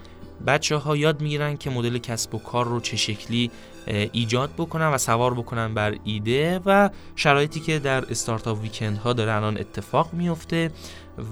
بچه 0.46 0.76
ها 0.76 0.96
یاد 0.96 1.20
می‌گیرن 1.20 1.56
که 1.56 1.70
مدل 1.70 1.98
کسب 1.98 2.34
و 2.34 2.38
کار 2.38 2.66
رو 2.66 2.80
چه 2.80 2.96
شکلی 2.96 3.50
ایجاد 3.86 4.50
بکنن 4.58 4.86
و 4.86 4.98
سوار 4.98 5.34
بکنن 5.34 5.74
بر 5.74 5.96
ایده 6.04 6.60
و 6.66 6.90
شرایطی 7.16 7.60
که 7.60 7.78
در 7.78 8.10
استارتاپ 8.10 8.62
ویکند 8.62 8.96
ها 8.96 9.12
داره 9.12 9.34
الان 9.34 9.58
اتفاق 9.58 10.12
میفته 10.12 10.70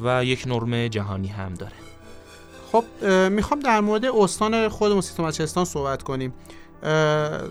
و 0.03 0.25
یک 0.25 0.45
نرم 0.47 0.89
جهانی 0.89 1.29
هم 1.29 1.55
داره 1.55 1.73
خب 2.73 3.07
می‌خوام 3.31 3.61
در 3.61 3.81
مورد 3.81 4.05
استان 4.05 4.69
خودمون 4.69 5.01
سیستم 5.01 5.25
بچهستان 5.25 5.65
صحبت 5.65 6.03
کنیم 6.03 6.35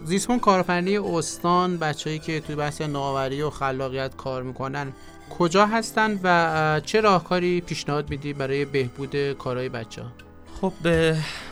زیسمون 0.06 0.39
کارفرنی 0.39 0.97
استان 0.97 1.78
بچههایی 1.78 2.19
که 2.19 2.39
توی 2.39 2.56
بحث 2.56 2.82
نوآوری 2.82 3.41
و 3.41 3.50
خلاقیت 3.50 4.15
کار 4.15 4.43
می‌کنن 4.43 4.93
کجا 5.39 5.65
هستن 5.65 6.19
و 6.24 6.82
چه 6.86 7.02
راهکاری 7.02 7.62
پیشنهاد 7.62 8.10
میدی 8.10 8.34
برای 8.34 8.65
بهبود 8.65 9.34
کارهای 9.34 9.69
بچه 9.69 10.02
ها؟ 10.02 10.31
خب 10.62 10.74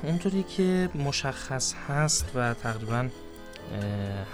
اونطوری 0.04 0.44
که 0.44 0.90
مشخص 0.96 1.74
هست 1.88 2.26
و 2.36 2.54
تقریبا 2.54 3.10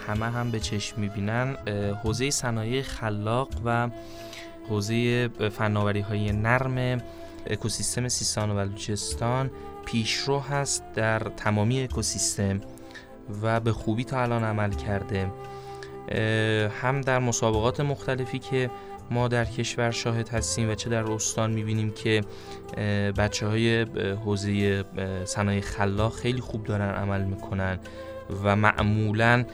همه 0.08 0.26
هم 0.26 0.52
به 0.52 0.60
چشم 0.60 1.02
می‌بینن 1.02 1.56
حوزه 2.04 2.30
صنایع 2.30 2.82
خلاق 2.82 3.50
و 3.66 3.90
حوزه 4.70 5.28
فناوری 5.28 6.00
های 6.00 6.32
نرم 6.32 7.02
اکوسیستم 7.48 8.08
سیستان 8.08 8.50
و 8.52 8.56
بلوچستان 8.56 9.52
پیشرو 9.86 10.40
هست 10.40 10.84
در 10.94 11.20
تمامی 11.20 11.84
اکوسیستم 11.84 12.62
و 13.42 13.60
به 13.60 13.74
خوبی 13.74 14.04
تا 14.04 14.22
الان 14.22 14.44
عمل 14.44 14.72
کرده. 14.72 15.32
هم 16.82 17.02
در 17.02 17.20
مسابقات 17.20 17.80
مختلفی 17.80 18.40
که 18.40 18.70
ما 19.12 19.28
در 19.28 19.46
کشور 19.46 19.92
شاهد 19.92 20.30
هستیم 20.30 20.70
و 20.70 20.76
چه 20.76 20.90
در 20.90 21.12
استان 21.12 21.52
می‌بینیم 21.52 21.92
که 21.92 22.22
بچه 23.18 23.48
های 23.48 23.82
حوزه 24.26 24.84
صنایع 25.26 25.62
خلاق 25.62 26.14
خیلی 26.14 26.42
خوب 26.42 26.64
دارن 26.64 26.90
عمل 26.90 27.24
می‌کنن 27.24 27.80
و 28.44 28.56
معمولا 28.56 29.46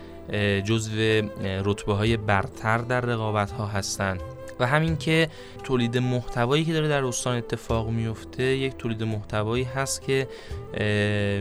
جزو 0.64 1.22
رتبه 1.66 1.94
های 1.94 2.18
برتر 2.18 2.78
در 2.78 3.02
رقابت 3.02 3.52
ها 3.52 3.66
هستند 3.66 4.22
و 4.60 4.68
همین 4.68 4.98
که 4.98 5.30
تولید 5.64 5.98
محتوایی 5.98 6.66
که 6.66 6.74
داره 6.74 6.88
در 6.88 7.04
استان 7.04 7.38
اتفاق 7.38 7.90
میفته 7.90 8.44
یک 8.44 8.78
تولید 8.78 9.04
محتوایی 9.04 9.64
هست 9.64 10.02
که 10.02 10.28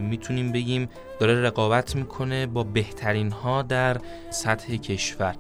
می‌تونیم 0.02 0.52
بگیم 0.52 0.88
داره 1.20 1.42
رقابت 1.42 1.96
می‌کنه 1.96 2.46
با 2.46 2.64
بهترین 2.64 3.32
ها 3.32 3.62
در 3.62 4.00
سطح 4.30 4.76
کشور. 4.76 5.34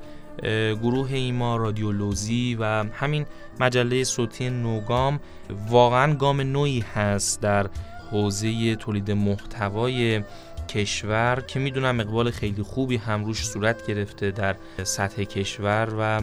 گروه 0.82 1.12
ایما 1.12 1.56
رادیولوژی 1.56 2.56
و 2.60 2.64
همین 2.92 3.26
مجله 3.60 4.04
صوتی 4.04 4.50
نوگام 4.50 5.20
واقعا 5.68 6.14
گام 6.14 6.40
نوعی 6.40 6.84
هست 6.94 7.40
در 7.40 7.66
حوزه 8.10 8.76
تولید 8.76 9.10
محتوای 9.10 10.22
کشور 10.68 11.44
که 11.46 11.58
می‌دونم 11.58 12.00
اقبال 12.00 12.30
خیلی 12.30 12.62
خوبی 12.62 12.96
هم 12.96 13.24
روش 13.24 13.46
صورت 13.46 13.86
گرفته 13.86 14.30
در 14.30 14.56
سطح 14.82 15.22
کشور 15.22 15.88
و 15.98 16.22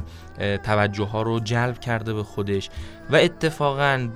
توجه 0.57 1.03
ها 1.03 1.21
رو 1.21 1.39
جلب 1.39 1.79
کرده 1.79 2.13
به 2.13 2.23
خودش 2.23 2.69
و 3.09 3.15
اتفاقا 3.15 4.07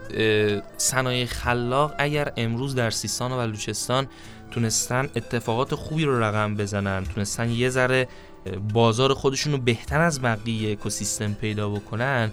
صنایع 0.77 1.25
خلاق 1.25 1.93
اگر 1.97 2.31
امروز 2.37 2.75
در 2.75 2.89
سیستان 2.89 3.31
و 3.31 3.37
بلوچستان 3.37 4.07
تونستن 4.51 5.09
اتفاقات 5.15 5.75
خوبی 5.75 6.05
رو 6.05 6.23
رقم 6.23 6.55
بزنن 6.55 7.03
تونستن 7.03 7.49
یه 7.49 7.69
ذره 7.69 8.07
بازار 8.73 9.13
خودشون 9.13 9.53
رو 9.53 9.59
بهتر 9.59 10.01
از 10.01 10.21
بقیه 10.21 10.71
اکوسیستم 10.71 11.33
پیدا 11.33 11.69
بکنن 11.69 12.31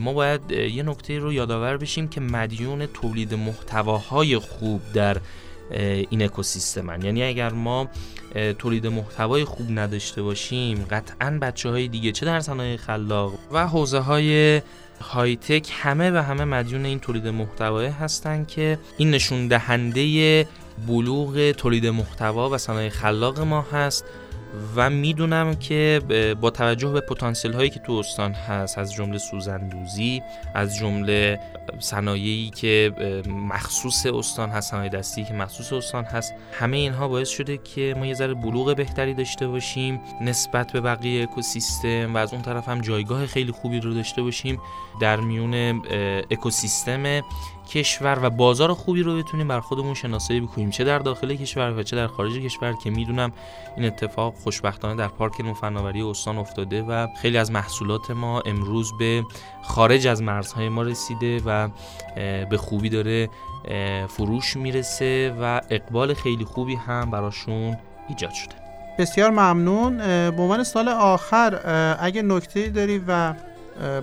ما 0.00 0.12
باید 0.12 0.50
یه 0.50 0.82
نکته 0.82 1.18
رو 1.18 1.32
یادآور 1.32 1.76
بشیم 1.76 2.08
که 2.08 2.20
مدیون 2.20 2.86
تولید 2.86 3.34
محتواهای 3.34 4.38
خوب 4.38 4.80
در 4.94 5.16
این 6.10 6.22
اکوسیستمن. 6.22 7.02
یعنی 7.02 7.22
اگر 7.22 7.52
ما 7.52 7.88
تولید 8.58 8.86
محتوای 8.86 9.44
خوب 9.44 9.66
نداشته 9.70 10.22
باشیم 10.22 10.86
قطعا 10.90 11.38
بچه 11.42 11.68
های 11.68 11.88
دیگه 11.88 12.12
چه 12.12 12.26
در 12.26 12.40
صنایع 12.40 12.76
خلاق 12.76 13.32
و 13.52 13.66
حوزه 13.66 13.98
های 13.98 14.62
های 15.00 15.36
تک 15.36 15.70
همه 15.72 16.10
و 16.10 16.16
همه 16.16 16.44
مدیون 16.44 16.84
این 16.84 16.98
تولید 16.98 17.28
محتوای 17.28 17.86
هستن 17.86 18.44
که 18.44 18.78
این 18.98 19.10
نشون 19.10 19.48
دهنده 19.48 20.46
بلوغ 20.86 21.50
تولید 21.50 21.86
محتوا 21.86 22.50
و 22.50 22.58
صنایع 22.58 22.90
خلاق 22.90 23.40
ما 23.40 23.66
هست. 23.72 24.04
و 24.76 24.90
می‌دونم 24.90 25.54
که 25.54 26.00
با 26.40 26.50
توجه 26.50 26.88
به 26.88 27.00
پتانسیل 27.00 27.52
هایی 27.52 27.70
که 27.70 27.80
تو 27.80 27.92
استان 27.92 28.32
هست 28.32 28.78
از 28.78 28.94
جمله 28.94 29.18
سوزندوزی 29.18 30.22
از 30.54 30.76
جمله 30.76 31.40
صنایعی 31.78 32.50
که 32.50 32.92
مخصوص 33.28 34.06
استان 34.06 34.50
هست 34.50 34.70
صنایع 34.70 34.90
دستی 34.90 35.24
که 35.24 35.34
مخصوص 35.34 35.72
استان 35.72 36.04
هست 36.04 36.34
همه 36.52 36.76
اینها 36.76 37.08
باعث 37.08 37.28
شده 37.28 37.58
که 37.58 37.94
ما 37.98 38.06
یه 38.06 38.14
ذره 38.14 38.34
بلوغ 38.34 38.76
بهتری 38.76 39.14
داشته 39.14 39.46
باشیم 39.46 40.00
نسبت 40.20 40.72
به 40.72 40.80
بقیه 40.80 41.22
اکوسیستم 41.22 42.14
و 42.14 42.16
از 42.16 42.32
اون 42.32 42.42
طرف 42.42 42.68
هم 42.68 42.80
جایگاه 42.80 43.26
خیلی 43.26 43.52
خوبی 43.52 43.80
رو 43.80 43.94
داشته 43.94 44.22
باشیم 44.22 44.60
در 45.00 45.16
میون 45.16 45.82
اکوسیستم 46.30 47.22
کشور 47.68 48.18
و 48.22 48.30
بازار 48.30 48.74
خوبی 48.74 49.02
رو 49.02 49.18
بتونیم 49.18 49.48
بر 49.48 49.60
خودمون 49.60 49.94
شناسایی 49.94 50.40
بکنیم. 50.40 50.70
چه 50.70 50.84
در 50.84 50.98
داخل 50.98 51.34
کشور 51.34 51.78
و 51.78 51.82
چه 51.82 51.96
در 51.96 52.06
خارج 52.06 52.32
کشور 52.32 52.72
که 52.72 52.90
می‌دونم 52.90 53.32
این 53.76 53.86
اتفاق 53.86 54.34
خوشبختانه 54.34 54.94
در 54.94 55.08
پارک 55.08 55.32
فناوری 55.60 56.02
استان 56.02 56.38
افتاده 56.38 56.82
و 56.82 57.06
خیلی 57.22 57.38
از 57.38 57.50
محصولات 57.50 58.10
ما 58.10 58.40
امروز 58.40 58.92
به 58.98 59.24
خارج 59.62 60.06
از 60.06 60.22
مرزهای 60.22 60.68
ما 60.68 60.82
رسیده 60.82 61.40
و 61.46 61.68
به 62.50 62.56
خوبی 62.56 62.88
داره 62.88 63.28
فروش 64.08 64.56
می‌رسه 64.56 65.36
و 65.40 65.60
اقبال 65.70 66.14
خیلی 66.14 66.44
خوبی 66.44 66.74
هم 66.74 67.10
براشون 67.10 67.76
ایجاد 68.08 68.32
شده. 68.32 68.54
بسیار 68.98 69.30
ممنون. 69.30 69.96
به 70.30 70.42
عنوان 70.42 70.64
سال 70.64 70.88
آخر 70.88 71.60
اگه 72.00 72.22
نکته 72.22 72.68
داری 72.68 73.02
و 73.08 73.34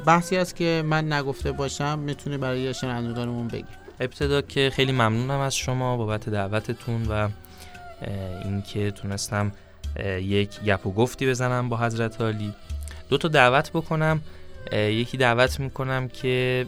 بحثی 0.06 0.38
است 0.38 0.56
که 0.56 0.84
من 0.86 1.14
نگفته 1.14 1.52
باشم 1.52 2.00
می‌تونه 2.00 2.38
برای 2.38 2.74
شنوندگانمون 2.74 3.48
بگی. 3.48 3.66
ابتدا 4.00 4.42
که 4.42 4.72
خیلی 4.74 4.92
ممنونم 4.92 5.40
از 5.40 5.56
شما 5.56 5.98
بابت 5.98 6.30
دعوتتون 6.30 7.06
و 7.10 7.30
اینکه 8.44 8.92
تونستم 8.92 9.52
یک 10.22 10.60
گپ 10.62 10.88
و 10.88 10.92
گفتی 10.92 11.28
بزنم 11.30 11.70
با 11.70 11.78
حضرت 11.78 12.22
عالی. 12.22 12.54
دو 13.10 13.18
تا 13.18 13.28
دعوت 13.28 13.70
بکنم. 13.70 14.22
یکی 14.74 15.18
دعوت 15.18 15.60
می‌کنم 15.60 16.08
که 16.08 16.66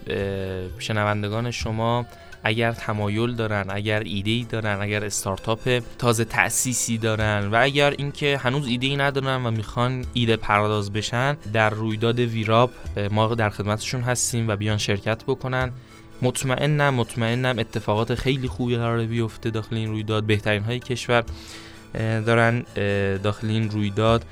شنوندگان 0.79 1.51
شما 1.51 2.05
اگر 2.43 2.71
تمایل 2.71 3.35
دارن 3.35 3.65
اگر 3.69 3.99
ایده 3.99 4.31
ای 4.31 4.45
دارن 4.49 4.81
اگر 4.81 5.05
استارتاپ 5.05 5.81
تازه 5.97 6.25
تأسیسی 6.25 6.97
دارن 6.97 7.47
و 7.47 7.57
اگر 7.61 7.93
اینکه 7.97 8.37
هنوز 8.37 8.67
ایده 8.67 8.87
ای 8.87 8.95
ندارن 8.95 9.45
و 9.45 9.51
می‌خوان 9.51 10.05
ایده 10.13 10.35
پرداز 10.35 10.93
بشن 10.93 11.37
در 11.53 11.69
رویداد 11.69 12.19
ویراب 12.19 12.71
ما 13.11 13.35
در 13.35 13.49
خدمتشون 13.49 14.01
هستیم 14.01 14.47
و 14.47 14.55
بیان 14.55 14.77
شرکت 14.77 15.23
بکنن. 15.23 15.71
مطمئنم 16.21 16.93
مطمئنم 16.93 17.59
اتفاقات 17.59 18.15
خیلی 18.15 18.47
خوبی 18.47 18.75
قرار 18.75 19.05
بیفته 19.05 19.49
داخل 19.49 19.75
این 19.75 19.89
رویداد. 19.89 20.23
بهترین 20.23 20.63
های 20.63 20.79
کشور 20.79 21.23
دارن 22.25 22.65
داخل 23.23 23.47
این 23.47 23.69
رویداد 23.69 24.25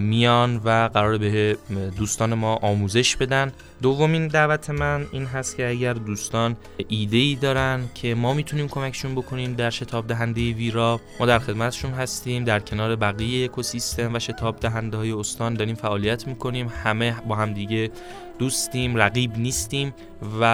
میان 0.00 0.56
و 0.64 0.88
قرار 0.94 1.18
به 1.18 1.56
دوستان 1.96 2.34
ما 2.34 2.54
آموزش 2.54 3.16
بدن. 3.16 3.52
دومین 3.82 4.28
دعوت 4.28 4.70
من 4.70 5.06
این 5.12 5.24
هست 5.24 5.56
که 5.56 5.68
اگر 5.68 5.92
دوستان 5.92 6.56
ایده 6.88 7.16
ای 7.16 7.34
دارن 7.34 7.84
که 7.94 8.14
ما 8.14 8.34
می‌تونیم 8.34 8.68
کمکشون 8.68 9.14
بکنیم 9.14 9.52
در 9.52 9.70
شتاب 9.70 10.06
دهنده 10.06 10.52
ویرا 10.52 11.00
ما 11.20 11.26
در 11.26 11.38
خدمتشون 11.38 11.90
هستیم 11.90 12.44
در 12.44 12.60
کنار 12.60 12.96
بقیه 12.96 13.44
اکوسیستم 13.44 14.14
و 14.14 14.18
شتاب 14.18 14.60
دهنده 14.60 14.96
های 14.96 15.12
استان 15.12 15.54
داریم 15.54 15.74
فعالیت 15.74 16.26
می‌کنیم. 16.26 16.72
همه 16.84 17.14
با 17.28 17.34
هم 17.34 17.52
دیگه 17.52 17.90
دوستیم 18.38 18.96
رقیب 18.96 19.38
نیستیم 19.38 19.94
و 20.40 20.44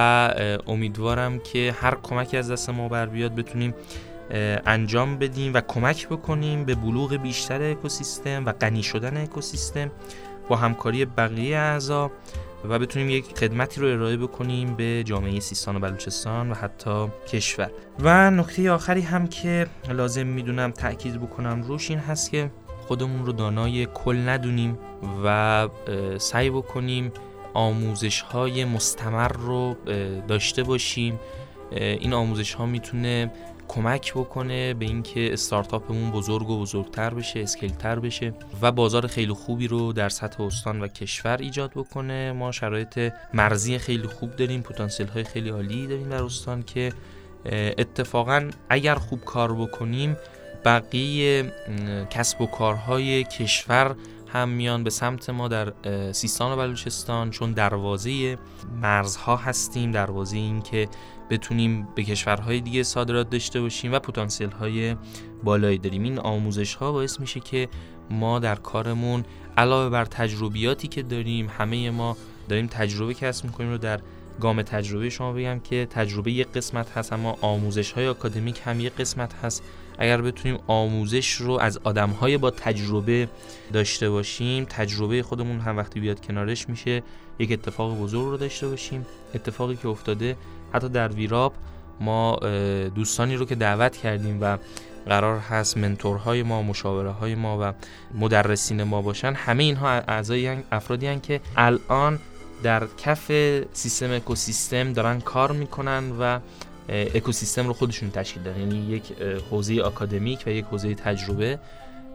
امیدوارم 0.66 1.38
که 1.38 1.74
هر 1.80 1.96
کمکی 2.02 2.36
از 2.36 2.50
دست 2.50 2.70
ما 2.70 2.88
بر 2.88 3.06
بیاد 3.06 3.34
بتونیم 3.34 3.74
انجام 4.30 5.18
بدیم 5.18 5.54
و 5.54 5.60
کمک 5.60 6.08
بکنیم 6.08 6.64
به 6.64 6.74
بلوغ 6.74 7.14
بیشتر 7.16 7.70
اکوسیستم 7.70 8.46
و 8.46 8.52
غنی 8.52 8.82
شدن 8.82 9.16
اکوسیستم 9.16 9.90
با 10.48 10.56
همکاری 10.56 11.04
بقیه 11.04 11.56
اعضا 11.56 12.10
و 12.68 12.78
بتونیم 12.78 13.10
یک 13.10 13.38
خدمتی 13.38 13.80
رو 13.80 13.88
ارائه 13.88 14.16
بکنیم 14.16 14.74
به 14.74 15.02
جامعه 15.04 15.40
سیستان 15.40 15.76
و 15.76 15.78
بلوچستان 15.78 16.50
و 16.50 16.54
حتی 16.54 17.08
کشور. 17.28 17.70
و 18.00 18.30
نکته 18.30 18.70
آخری 18.70 19.00
هم 19.00 19.26
که 19.26 19.66
لازم 19.88 20.26
می‌دونم 20.26 20.70
تاکید 20.70 21.20
بکنم 21.20 21.62
روش 21.62 21.90
این 21.90 21.98
هست 21.98 22.30
که 22.30 22.50
خودمون 22.86 23.26
رو 23.26 23.32
دانای 23.32 23.86
کل 23.94 24.28
ندونیم 24.28 24.78
و 25.24 25.68
سعی 26.18 26.50
بکنیم 26.50 27.12
آموزش 27.54 28.20
های 28.20 28.64
مستمر 28.64 29.28
رو 29.28 29.76
داشته 30.28 30.62
باشیم. 30.62 31.20
این 31.70 32.14
آموزش 32.14 32.54
ها 32.54 32.66
می‌تونه 32.66 33.32
کمک 33.68 34.12
بکنه 34.14 34.74
به 34.74 34.84
اینکه 34.84 35.32
استارتاپمون 35.32 36.10
بزرگ 36.10 36.50
و 36.50 36.60
بزرگتر 36.60 37.14
بشه 37.14 37.40
اسکیلتر 37.40 37.98
بشه 37.98 38.32
و 38.62 38.72
بازار 38.72 39.06
خیلی 39.06 39.32
خوبی 39.32 39.68
رو 39.68 39.92
در 39.92 40.08
سطح 40.08 40.42
استان 40.42 40.80
و 40.80 40.88
کشور 40.88 41.36
ایجاد 41.36 41.70
بکنه. 41.70 42.32
ما 42.32 42.52
شرایط 42.52 43.12
مرزی 43.34 43.78
خیلی 43.78 44.06
خوب 44.06 44.36
داریم 44.36 44.62
پتانسیل 44.62 45.06
های 45.06 45.24
خیلی 45.24 45.50
عالی 45.50 45.86
داریم 45.86 46.08
در 46.08 46.22
استان 46.22 46.62
که 46.62 46.92
اتفاقا 47.78 48.50
اگر 48.68 48.94
خوب 48.94 49.24
کار 49.24 49.54
بکنیم 49.54 50.16
بقیه 50.64 51.52
کسب 52.10 52.40
و 52.40 52.46
کارهای 52.46 53.24
کشور 53.24 53.96
هم 54.28 54.48
میان 54.48 54.84
به 54.84 54.90
سمت 54.90 55.30
ما 55.30 55.48
در 55.48 55.72
سیستان 56.12 56.52
و 56.52 56.56
بلوچستان 56.56 57.30
چون 57.30 57.52
دروازه 57.52 58.38
مرزها 58.82 59.36
هستیم. 59.36 59.90
دروازه 59.92 60.36
این 60.36 60.62
که 60.62 60.88
بتونیم 61.30 61.88
به 61.94 62.02
کشورهای 62.02 62.60
دیگه 62.60 62.82
صادرات 62.82 63.30
داشته 63.30 63.60
باشیم 63.60 63.92
و 63.92 63.98
پتانسیل 63.98 64.50
های 64.50 64.96
بالایی 65.44 65.78
داریم. 65.78 66.02
این 66.02 66.18
آموزش 66.18 66.74
ها 66.74 66.92
باعث 66.92 67.20
میشه 67.20 67.40
که 67.40 67.68
ما 68.10 68.38
در 68.38 68.54
کارمون 68.54 69.24
علاوه 69.56 69.90
بر 69.90 70.04
تجربیاتی 70.04 70.88
که 70.88 71.02
داریم 71.02 71.50
همه 71.58 71.90
ما 71.90 72.16
داریم 72.48 72.66
تجربه 72.66 73.14
کسب 73.14 73.44
می‌کنیم 73.44 73.70
رو 73.70 73.78
در 73.78 74.00
گام 74.40 74.62
تجربه. 74.62 75.10
شما 75.10 75.32
بگم 75.32 75.60
که 75.60 75.86
تجربه 75.90 76.32
یک 76.32 76.48
قسمت 76.52 76.90
هست 76.90 77.12
اما 77.12 77.38
آموزش 77.40 77.92
های 77.92 78.08
آکادمیک 78.08 78.60
هم 78.64 78.80
یک 78.80 78.92
قسمت 78.96 79.34
هست. 79.34 79.62
اگر 79.98 80.22
بتونیم 80.22 80.58
آموزش 80.66 81.32
رو 81.32 81.52
از 81.60 81.78
آدم 81.84 82.10
های 82.10 82.38
با 82.38 82.50
تجربه 82.50 83.28
داشته 83.72 84.10
باشیم 84.10 84.64
تجربه 84.64 85.22
خودمون 85.22 85.60
هم 85.60 85.76
وقتی 85.76 86.00
بیاد 86.00 86.26
کنارش 86.26 86.68
میشه 86.68 87.02
یک 87.38 87.52
اتفاق 87.52 87.98
بزرگ 87.98 88.24
رو 88.24 88.36
داشته 88.36 88.68
باشیم. 88.68 89.06
اتفاقی 89.34 89.76
که 89.76 89.88
افتاده 89.88 90.36
حتی 90.72 90.88
در 90.88 91.08
ویراب 91.08 91.52
ما 92.00 92.36
دوستانی 92.94 93.36
رو 93.36 93.44
که 93.44 93.54
دعوت 93.54 93.96
کردیم 93.96 94.38
و 94.42 94.58
قرار 95.06 95.38
هست 95.38 95.76
منتورهای 95.76 96.42
ما 96.42 96.62
مشاوره 96.62 97.10
های 97.10 97.34
ما 97.34 97.58
و 97.60 97.72
مدرسین 98.14 98.82
ما 98.82 99.02
باشن 99.02 99.32
همه 99.32 99.62
اینها 99.62 99.88
اعضای 99.90 100.56
افرادی 100.72 101.06
هن 101.06 101.20
که 101.20 101.40
الان 101.56 102.18
در 102.62 102.86
کف 102.98 103.32
سیستم 103.72 104.12
اکوسیستم 104.12 104.92
دارن 104.92 105.20
کار 105.20 105.52
می‌کنن 105.52 106.12
و 106.20 106.38
اکوسیستم 106.88 107.66
رو 107.66 107.72
خودشون 107.72 108.10
تشکیل 108.10 108.42
دادن. 108.42 108.60
یعنی 108.60 108.76
یک 108.76 109.12
حوزه 109.50 109.80
آکادمیک 109.80 110.44
و 110.46 110.50
یک 110.50 110.64
حوزه 110.64 110.94
تجربه 110.94 111.58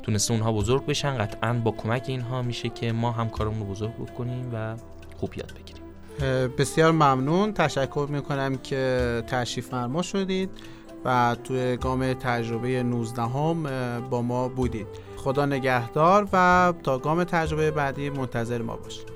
تونسته 0.03 0.33
اونها 0.33 0.51
بزرگ 0.51 0.85
بشن. 0.85 1.17
قطعا 1.17 1.53
با 1.53 1.71
کمک 1.71 2.03
اینها 2.07 2.41
میشه 2.41 2.69
که 2.69 2.91
ما 2.91 3.11
هم 3.11 3.29
کارمون 3.29 3.59
رو 3.59 3.65
بزرگ 3.65 3.95
بکنیم 3.95 4.51
و 4.53 4.75
خوب 5.17 5.37
یاد 5.37 5.53
بگیریم. 5.53 5.81
بسیار 6.57 6.91
ممنون. 6.91 7.53
تشکر 7.53 8.07
می‌کنم 8.09 8.57
که 8.57 9.23
تشریف 9.27 9.67
فرما 9.67 10.01
شدید 10.01 10.49
و 11.05 11.35
توی 11.43 11.77
گام 11.77 12.13
تجربه 12.13 12.83
19 12.83 13.21
هم 13.21 13.63
با 14.09 14.21
ما 14.21 14.47
بودید. 14.47 14.87
خدا 15.17 15.45
نگهدار 15.45 16.27
و 16.33 16.73
تا 16.83 16.97
گام 16.97 17.23
تجربه 17.23 17.71
بعدی 17.71 18.09
منتظر 18.09 18.61
ما 18.61 18.75
باشید. 18.75 19.10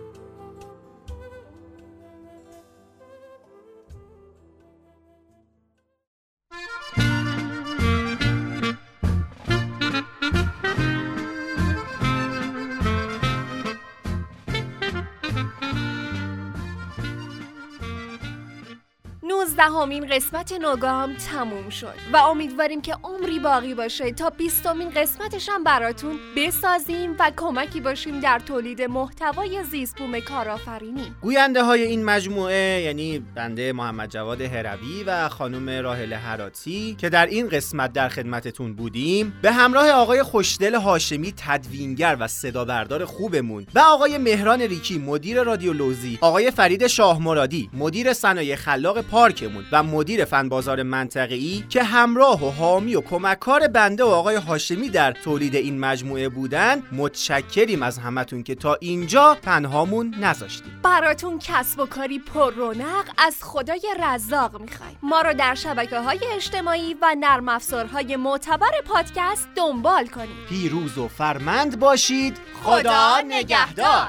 19 19.57 19.71
همین 19.79 20.05
قسمت 20.05 20.51
نوگام 20.51 21.13
تموم 21.13 21.69
شد 21.69 21.93
و 22.13 22.17
امیدواریم 22.17 22.81
که 22.81 22.95
عمری 23.03 23.39
باقی 23.39 23.73
باشه 23.73 24.11
تا 24.11 24.29
بیستمین 24.29 24.89
قسمتش 24.89 25.49
هم 25.49 25.63
براتون 25.63 26.19
بسازیم 26.37 27.15
و 27.19 27.31
کمکی 27.37 27.81
باشیم 27.81 28.19
در 28.19 28.39
تولید 28.39 28.81
محتوای 28.81 29.63
زیستبوم 29.63 30.19
کارآفرینی. 30.19 31.13
گوینده 31.21 31.63
های 31.63 31.81
این 31.81 32.05
مجموعه 32.05 32.81
یعنی 32.81 33.19
بنده 33.35 33.73
محمد 33.73 34.09
جواد 34.09 34.41
هروی 34.41 35.03
و 35.03 35.29
خانم 35.29 35.69
راهل 35.69 36.13
هراتی 36.13 36.95
که 36.95 37.09
در 37.09 37.25
این 37.25 37.49
قسمت 37.49 37.93
در 37.93 38.09
خدمتتون 38.09 38.73
بودیم 38.73 39.33
به 39.41 39.51
همراه 39.51 39.89
آقای 39.89 40.23
خوشدل 40.23 40.75
هاشمی 40.75 41.33
تدوینگر 41.37 42.17
و 42.19 42.27
صدا 42.27 42.65
بردار 42.65 43.05
خوبمون 43.05 43.65
و 43.75 43.79
آقای 43.79 44.17
مهران 44.17 44.61
ریکی 44.61 44.97
مدیر 44.97 45.43
رادیولوژی 45.43 46.17
آقای 46.21 46.51
فرید 46.51 46.87
شاه 46.87 47.21
مرادی 47.21 47.69
مدیر 47.73 48.13
صنایع 48.13 48.55
خلاق 48.55 49.01
پارکمون 49.45 49.65
و 49.71 49.83
مدیر 49.83 50.25
فن 50.25 50.49
بازار 50.49 50.83
منطقه‌ای 50.83 51.63
که 51.69 51.83
همراه 51.83 52.47
و 52.47 52.49
حامی 52.51 52.95
و 52.95 53.01
کمککار 53.01 53.67
بنده 53.67 54.03
و 54.03 54.07
آقای 54.07 54.35
هاشمی 54.35 54.89
در 54.89 55.11
تولید 55.11 55.55
این 55.55 55.79
مجموعه 55.79 56.29
بودن 56.29 56.83
متشکریم 56.91 57.83
از 57.83 57.97
همتون 57.97 58.43
که 58.43 58.55
تا 58.55 58.77
اینجا 58.81 59.37
تنهامون 59.41 60.15
نذاشتیم. 60.19 60.79
براتون 60.83 61.39
کسب 61.39 61.79
و 61.79 61.85
کاری 61.85 62.19
پر 62.19 62.53
رونق 62.53 63.05
از 63.17 63.37
خدای 63.41 63.81
رزاق 63.99 64.61
می‌خوایم. 64.61 64.97
ما 65.03 65.21
رو 65.21 65.33
در 65.33 65.55
شبکه 65.55 65.99
های 65.99 66.19
اجتماعی 66.35 66.95
و 67.01 67.15
نرم 67.19 67.49
افزارهای 67.49 68.15
معتبر 68.15 68.71
پادکست 68.85 69.47
دنبال 69.55 70.07
کنید. 70.07 70.45
پیروز 70.49 70.97
و 70.97 71.07
فرمند 71.07 71.79
باشید. 71.79 72.37
خدا 72.63 73.21
نگهدار. 73.27 74.07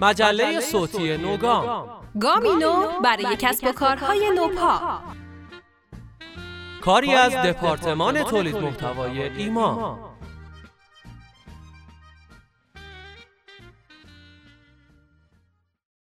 مجله 0.00 0.60
صوتی 0.60 1.16
نوگام. 1.16 2.01
گامینو 2.20 3.00
برای 3.04 3.36
کسب 3.38 3.66
و 3.66 3.72
کارهای 3.72 4.30
نوپا. 4.36 5.00
کاری 6.80 7.14
از 7.14 7.32
دپارتمان 7.32 8.22
تولید 8.22 8.56
محتوای 8.56 9.22
ایما. 9.22 10.11